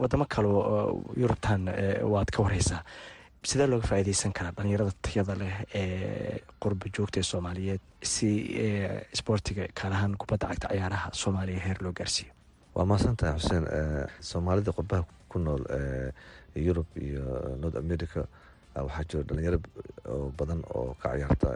wadamo 0.00 0.24
kaleo 0.28 1.02
yurubtan 1.16 1.68
waad 2.02 2.30
ka 2.30 2.42
wareysaa. 2.42 2.82
Sidee 3.44 3.66
looga 3.66 3.86
faa'iideysan 3.86 4.32
karaa 4.32 4.52
dhalinyarada 4.56 4.92
tayada 5.02 5.34
leh 5.38 5.54
ee 5.74 6.40
qurba 6.60 6.86
joogta 6.96 7.20
ee 7.20 7.22
soomaaliyeed 7.22 7.80
si 8.02 8.28
isboortiga 9.14 9.68
gaar 9.80 9.92
ahaan 9.92 10.16
kubadda 10.18 10.48
cagta 10.48 10.68
ciyaaraha 10.72 11.10
soomaaliya 11.12 11.60
heer 11.66 11.78
loo 11.82 11.92
gaarsiiyo? 11.92 12.32
Waa 12.74 12.84
mahadsantahay 12.84 13.38
xuseen 13.38 13.64
soomaalida 14.20 14.72
qurbaha 14.72 15.04
ku 15.28 15.38
nool 15.38 15.62
yurub 16.56 16.86
iyo 16.96 17.56
north 17.60 17.76
america 17.76 18.26
waxaa 18.74 19.04
jiro 19.10 19.22
dhalinyaro 19.28 19.58
badan 20.38 20.60
oo 20.74 20.94
ka 21.02 21.14
ciyaarta 21.16 21.48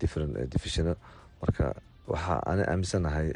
different 0.00 0.32
divisiono 0.52 0.94
marka 1.42 1.74
waxaa 2.08 2.40
ana 2.46 2.62
aaminsanahay 2.72 3.28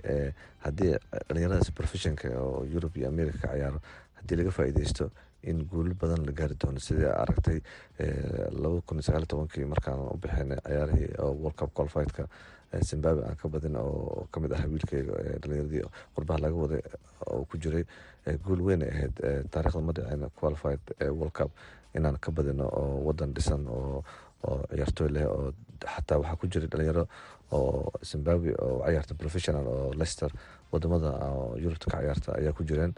haddii 0.65 0.95
dhalinyaradaas 1.29 1.71
professionka 1.71 2.29
oo 2.41 2.65
yurub 2.73 2.97
iyo 2.97 3.09
america 3.09 3.39
ka 3.47 3.55
ciyaaro 3.57 3.79
haddii 4.19 4.37
laga 4.41 4.51
faa'iideysto 4.51 5.11
in 5.45 5.59
guulo 5.69 5.93
badan 6.01 6.25
la 6.27 6.33
gaari 6.33 6.55
doono. 6.57 6.81
Sidii 6.81 7.05
aragtay 7.05 7.59
laba 8.63 8.81
kun 8.87 8.97
iyo 8.99 9.03
sagaal 9.05 9.27
tobankii 9.29 9.65
markaan 9.69 10.01
u 10.13 10.17
bixinay 10.17 10.59
ciyaarihii 10.65 11.11
world 11.21 11.57
cup 11.57 11.75
qualifiedka 11.75 12.25
zimbabwe 12.81 13.25
aan 13.29 13.37
ka 13.37 13.49
badin 13.49 13.77
oo 13.77 14.27
ka 14.33 14.41
mid 14.41 14.53
ah 14.53 14.65
wiilkeyga 14.67 15.13
dhalinyaradii 15.43 15.83
qurbaha 16.17 16.39
laga 16.41 16.57
waday 16.57 16.83
oo 17.29 17.45
ku 17.45 17.59
jiray 17.59 17.85
guul 18.45 18.61
weyn 18.67 18.83
ay 18.83 18.91
ahayd 18.91 19.15
taarikhda 19.53 19.81
ma 19.81 20.29
qualified 20.41 20.81
world 21.13 21.33
cup 21.33 21.51
inaan 21.95 22.19
ka 22.21 22.31
badino 22.33 22.65
oo 22.69 23.05
wadan 23.07 23.35
dhisan 23.35 23.67
oo 23.69 24.05
oo 24.49 24.59
ciyaartooy 24.71 25.09
leh 25.15 25.27
oo 25.27 25.53
xataa 25.95 26.19
waxaa 26.19 26.37
ku 26.41 26.47
jiray 26.47 26.69
dhalinyaro 26.69 27.05
oo 27.53 27.93
zimbabwe 28.11 28.55
oo 28.63 28.83
ciyaarta 28.87 29.15
professional 29.15 29.67
oo 29.67 29.93
leicester 29.99 30.31
waddamada 30.73 31.11
yurubta 31.63 31.91
ka 31.91 31.99
ciyaarta 32.03 32.31
ayaa 32.39 32.53
ku 32.53 32.65
jireen. 32.65 32.95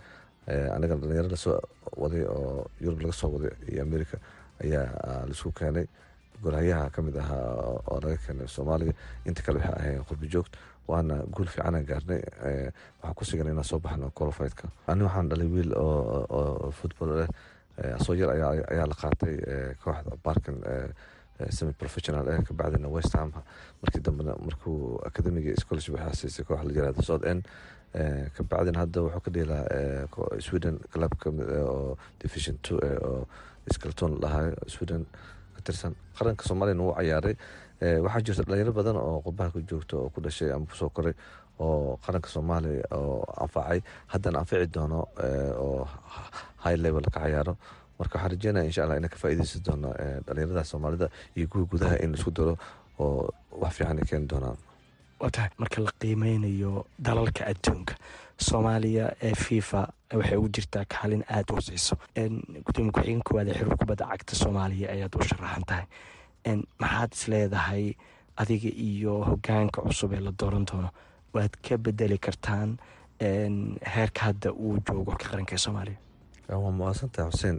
Anigana 0.75 1.01
dhalinyaro 1.03 1.29
la 1.29 1.37
soo 1.37 1.59
waday 1.97 2.23
oo 2.25 2.67
yurub 2.81 3.01
laga 3.01 3.13
soo 3.13 3.31
waday 3.35 3.53
iyo 3.73 3.83
america 3.83 4.17
ayaa 4.65 4.87
la 5.27 5.33
isku 5.35 5.53
keenay. 5.53 5.87
Golhayaha 6.43 6.91
ka 6.91 7.03
mid 7.03 7.17
ahaa 7.17 7.83
oo 7.91 7.99
laga 8.03 8.17
keenay 8.27 8.49
soomaaliya 8.49 8.93
inta 9.27 9.43
kale 9.43 9.59
waxay 9.59 9.75
ahayn 9.81 10.05
qurbi 10.09 10.29
joogd 10.29 10.53
waana 10.89 11.17
guul 11.35 11.47
fiicanaan 11.51 11.85
gaarnay. 11.87 12.23
Waxaan 13.03 13.15
ku 13.19 13.25
sigan 13.25 13.49
inaan 13.51 13.65
soo 13.65 13.79
baxno 13.79 14.11
qualifiedka. 14.15 14.69
Ani 14.87 15.03
waxaan 15.05 15.29
dhalay 15.29 15.49
wiil 15.55 15.73
oo 15.75 16.71
football 16.71 17.11
leh 17.21 17.29
asoo 17.99 18.15
yar 18.15 18.31
ayaa 18.33 18.87
la 18.91 18.95
qaatay 19.03 19.35
kooxda 19.85 20.17
barkin 20.25 20.59
semi 21.51 21.73
professional 21.73 22.29
eh 22.33 22.41
kabacdina 22.49 22.89
west 22.89 23.13
ham. 23.15 23.33
Markii 23.83 24.01
dambena 24.01 24.35
markuu 24.41 24.99
academiga 25.07 25.53
scholarship 25.61 25.95
waxaa 25.95 26.15
siisay 26.21 26.45
koox 26.49 26.65
la 26.65 26.73
yiraahdo 26.73 27.03
south 27.03 27.25
end 27.27 27.45
kabacdina 28.37 28.79
hadda 28.83 29.01
wuxuu 29.05 29.21
ka 29.25 29.31
dheelaa 29.31 29.65
sweden 30.41 30.79
club 30.93 31.13
ka 31.21 31.31
mid 31.31 31.49
oo 31.51 31.97
division 32.21 32.57
two 32.63 32.79
oo 32.81 33.27
skelton 33.73 34.17
lahaa 34.23 34.53
sweden 34.67 35.05
ka 35.55 35.61
tirsan. 35.65 35.95
Qaranka 36.19 36.45
soomaaliyana 36.49 36.83
wuu 36.83 36.95
cayaaray 36.97 37.37
waxaa 38.05 38.21
jirta 38.27 38.43
dhalinyaro 38.49 38.73
badan 38.73 38.97
oo 38.97 39.21
qurbaha 39.27 39.51
ku 39.53 39.61
joogta 39.61 39.97
oo 40.01 40.09
ku 40.09 40.21
dhashay 40.25 40.51
ama 40.53 40.65
ku 40.67 40.75
soo 40.77 40.89
koray 40.89 41.13
oo 41.61 41.99
qaranka 42.07 42.29
soomaaliya 42.33 42.89
oo 42.97 43.25
anfacay. 43.45 43.81
Haddana 44.13 44.39
anfici 44.41 44.67
doono 44.73 45.05
oo 45.61 45.85
high 46.67 46.77
level 46.87 47.03
ka 47.15 47.21
cayaaro 47.21 47.55
marka 47.99 48.15
waxaan 48.19 48.31
rajeynaya 48.35 48.67
insha 48.71 48.83
allah 48.85 48.97
inaan 49.01 49.13
ka 49.15 49.19
faa'iideysan 49.23 49.63
doono 49.67 49.89
dhalinyarada 50.27 50.65
soomaalida 50.73 51.07
iyo 51.37 51.47
kuwa 51.51 51.65
gudaha 51.73 51.97
in 52.05 52.11
la 52.13 52.19
isku 52.19 52.31
daro 52.39 52.55
oo 52.99 53.31
wax 53.63 53.73
fiican 53.79 54.01
keeni 54.11 54.27
doonaan. 54.33 54.57
Tahay 55.33 55.51
marka 55.59 55.81
la 55.85 55.91
qiimeynayo 56.01 56.73
dalalka 57.07 57.43
adduunka. 57.53 57.95
Soomaaliya 58.49 59.05
ee 59.23 59.35
fifa 59.35 59.81
waxay 60.19 60.37
ugu 60.37 60.49
jirtaa 60.57 60.85
kaalin 60.95 61.23
aada 61.29 61.53
u 61.53 61.57
hoseyso 61.57 61.97
gudoomiye 62.67 62.93
ku-xigeen 62.93 63.23
koowaad 63.27 63.49
ee 63.49 63.55
xiriir 63.59 63.77
kubadda 63.81 64.05
cagta 64.13 64.35
soomaaliya 64.43 64.89
ayaad 64.95 65.15
u 65.17 65.23
sharaxan 65.31 65.65
tahay. 65.71 65.87
Maxaad 66.83 67.13
is 67.17 67.23
leedahay 67.33 67.85
adiga 68.37 68.71
iyo 68.89 69.15
hogaanka 69.29 69.81
cusub 69.87 70.13
ee 70.13 70.21
la 70.21 70.33
dooran 70.41 70.65
doono? 70.69 70.91
Waad 71.35 71.55
ka 71.69 71.79
bedeli 71.79 72.19
kartaan 72.19 72.77
heerka 73.95 74.21
hadda 74.29 74.53
uu 74.53 74.77
joogo 74.87 75.13
ka 75.17 75.29
qaranka 75.31 75.55
ee 75.57 75.63
soomaaliya 75.67 75.99
waa 76.49 76.71
mahadsantahay 76.71 77.31
xuseen 77.33 77.59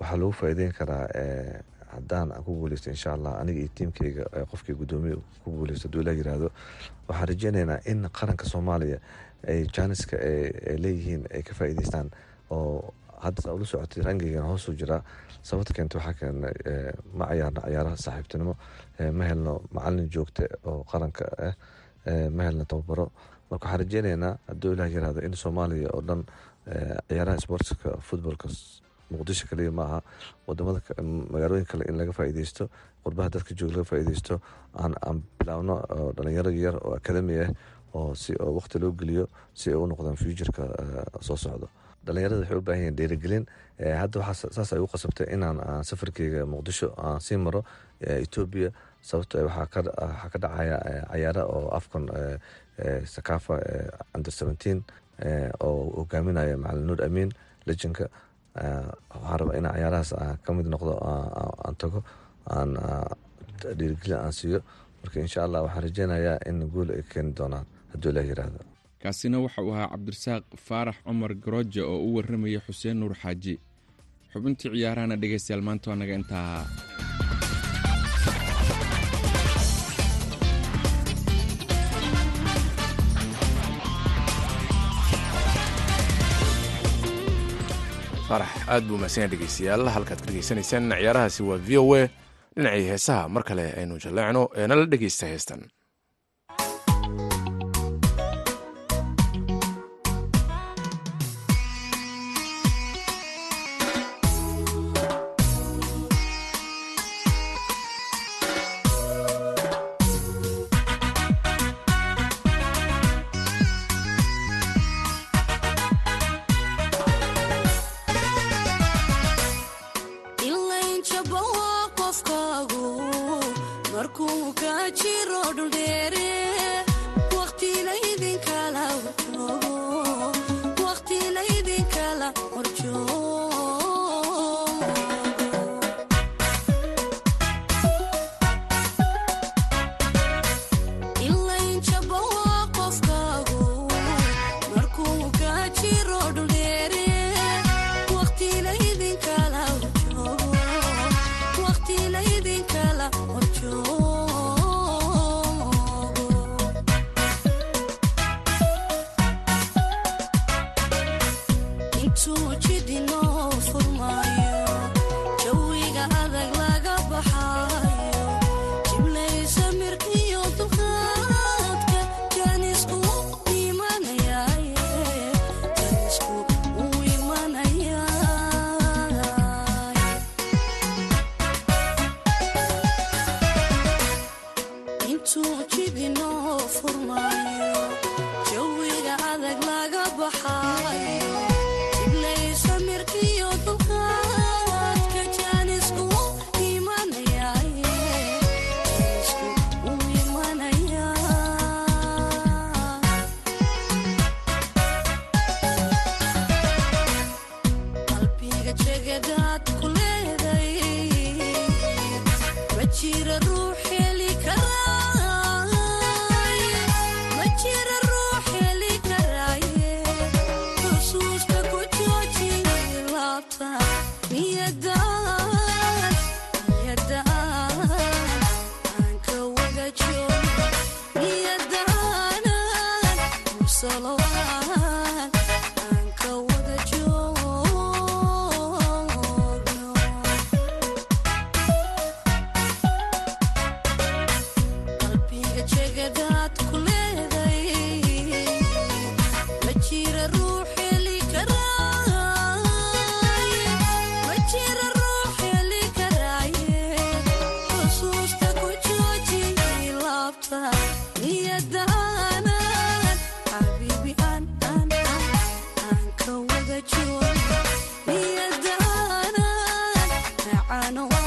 waxaa 0.00 0.18
lagu 0.20 0.32
faa'iideyn 0.40 0.72
karaa 0.78 1.06
haddaan 1.94 2.32
aan 2.32 2.44
ku 2.44 2.52
guuleysto 2.60 2.90
insha 2.90 3.12
allah 3.16 3.32
aniga 3.40 3.60
iyo 3.60 3.70
tiimkeyga 3.74 4.24
qofkii 4.50 4.74
guddoomiye 4.80 5.16
ku 5.44 5.50
guuleysto 5.58 5.88
haduu 5.88 6.02
yiraahdo 6.20 6.48
waxaan 7.08 7.28
rajeynaynaa 7.28 7.78
in 7.86 8.08
qaranka 8.20 8.44
soomaaliya 8.52 8.98
ay 9.48 9.64
jaaniska 9.76 10.16
ay 10.16 10.76
leeyihiin 10.84 11.24
ay 11.34 11.42
ka 11.42 11.54
faa'iideystaan 11.54 12.10
oo 12.50 12.94
hadda 13.24 13.42
saa 13.42 13.54
ula 13.54 13.64
socotay 13.66 14.02
rangigan 14.04 14.44
hoosuu 14.50 14.74
jiraa 14.74 15.02
sababta 15.42 15.72
keenta 15.74 15.98
waxaa 15.98 16.14
keenay 16.20 16.54
ma 17.18 17.26
cayaarno 17.26 17.60
cayaaraha 17.64 17.96
saaxiibtinimo 18.04 18.54
ma 19.18 19.24
helno 19.24 19.54
macalin 19.72 20.08
joogta 20.14 20.42
oo 20.64 20.84
qaranka 20.84 21.24
ah 21.48 21.54
ma 22.36 22.42
helno 22.42 22.64
tababaro. 22.64 23.06
Marka 23.50 23.64
waxaan 23.66 23.80
rajeynaynaa 23.80 24.32
hadduu 24.48 24.72
ilaah 24.72 24.90
yiraahdo 24.92 25.20
in 25.26 25.34
soomaaliya 25.36 25.88
oo 25.96 26.02
dhan 26.08 26.22
ciyaaraha 27.08 27.40
sportska 27.44 27.96
footballka 28.08 28.48
muqdisho 29.10 29.46
kaliya 29.50 29.72
maaha 29.72 29.98
waddamada 30.46 30.80
magaalooyin 31.32 31.66
kale 31.70 31.84
in 31.88 31.96
laga 32.00 32.12
faa'iideysto 32.12 32.68
qurbaha 33.04 33.28
dadka 33.34 33.54
jooga 33.58 33.72
laga 33.78 33.88
faa'iideysto 33.90 34.34
aan 34.84 35.22
bilaawno 35.40 35.76
dhalinyaro 36.16 36.50
yar 36.64 36.76
oo 36.84 36.92
academy 37.00 37.38
ah 37.44 37.50
oo 37.94 38.14
si 38.14 38.32
waqti 38.58 38.78
loo 38.82 38.92
geliyo 38.92 39.24
si 39.54 39.70
ay 39.70 39.76
u 39.76 39.86
noqdaan 39.86 40.16
futureka 40.20 40.64
soo 41.20 41.36
socdo. 41.36 41.68
Dhalinyarada 42.06 42.40
waxay 42.44 42.56
u 42.58 42.60
baahan 42.66 42.80
yihiin 42.82 42.96
dhiirigelin 42.98 43.44
hadda 44.00 44.20
waxaa 44.20 44.52
saas 44.56 44.72
ay 44.72 44.80
u 44.84 44.86
qasabtay 44.92 45.26
inaan 45.34 45.84
safarkeyga 45.84 46.44
muqdisho 46.46 46.92
aan 47.00 47.20
sii 47.20 47.36
maro 47.40 47.64
etoobiya 48.00 48.70
sababto 49.02 49.40
waxaa 49.48 49.66
ka 50.32 50.38
dhacaya 50.44 50.76
cayaara 51.10 51.42
oo 51.48 51.68
afcon 51.78 52.04
sakafa 53.04 53.56
under 54.14 54.32
seventeen 54.32 54.84
oo 55.60 55.90
hogaaminaya 55.98 56.56
macalin 56.56 56.86
nuur 56.86 57.00
amiin 57.06 57.30
lejanka 57.66 58.04
waxaan 58.54 59.38
rabaa 59.40 59.56
inaan 59.58 59.74
cayaarahaas 59.74 60.10
ka 60.44 60.50
mid 60.56 60.66
noqdo 60.72 60.92
aan 61.64 61.74
tago 61.80 62.00
aan 62.50 62.70
dhiirigelin 63.78 64.18
aan 64.24 64.32
siiyo. 64.32 64.60
Marka 65.02 65.20
insha 65.20 65.44
allah 65.44 65.62
waxaan 65.66 65.84
rajeynayaa 65.86 66.38
in 66.48 66.58
guul 66.72 66.90
ay 66.90 67.02
keeni 67.12 67.32
doonaan 67.38 67.66
hadduu 67.92 68.10
ilah 68.12 68.24
yiraahdo. 68.30 68.60
Kaasina 69.02 69.38
waxa 69.44 69.62
uu 69.62 69.72
ahaa 69.74 69.88
cabdirasaaq 69.94 70.44
faarax 70.66 70.96
cumar 71.06 71.34
garooje 71.34 71.82
oo 71.82 71.98
u 72.06 72.14
warramaya 72.16 72.60
xuseen 72.66 72.96
nuur 73.00 73.14
xaaji. 73.22 73.54
Xubintii 74.32 74.70
ciyaarahana 74.74 75.16
dhegaystayaal 75.16 75.62
maanta 75.62 75.90
waa 75.90 75.96
naga 76.00 76.14
intaa 76.14 76.66
farax 88.28 88.48
aad 88.72 88.84
buu 88.88 88.98
mahadsanyaa 89.00 89.30
dhegeystayaal. 89.32 89.84
Halkaad 89.94 90.20
ka 90.20 90.26
dhegeysanaysaan 90.30 90.90
ciyaarahaasi 90.92 91.42
waa 91.48 91.58
v 91.68 91.70
o 91.82 91.94
a 92.00 92.02
dhinacii 92.56 92.86
heesaha. 92.90 93.28
Mar 93.34 93.42
kale 93.48 93.64
aynu 93.80 93.98
jalleecno 94.04 94.42
ee 94.56 94.66
nala 94.66 94.84
dhegeysta 94.92 95.26
heestan 95.32 95.60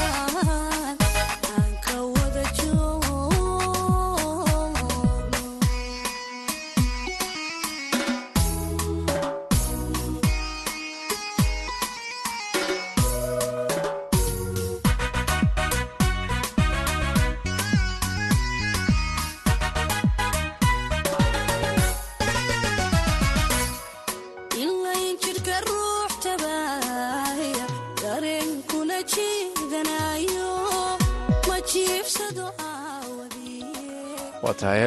waa 0.02 0.51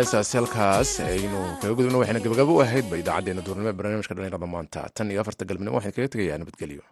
heestaasi 0.06 0.38
halkaas 0.38 0.90
aynu 1.10 1.40
kaga 1.62 1.74
gudubno 1.78 1.98
waxayna 2.02 2.20
gabagabo 2.26 2.52
u 2.58 2.62
ahayd 2.66 2.86
ba 2.92 2.96
idaacaddeenna 3.02 3.42
duurnimo 3.48 3.70
ee 3.72 3.78
barnaamijka 3.80 4.14
dhallinyarada 4.16 4.48
maanta. 4.56 4.80
Tan 4.96 5.10
iyo 5.12 5.22
afarta 5.24 5.44
galabnimo 5.50 5.76
waxaan 5.78 5.96
kaga 5.98 6.10
tegayaa 6.14 6.38
nabadgelyo 6.42 6.84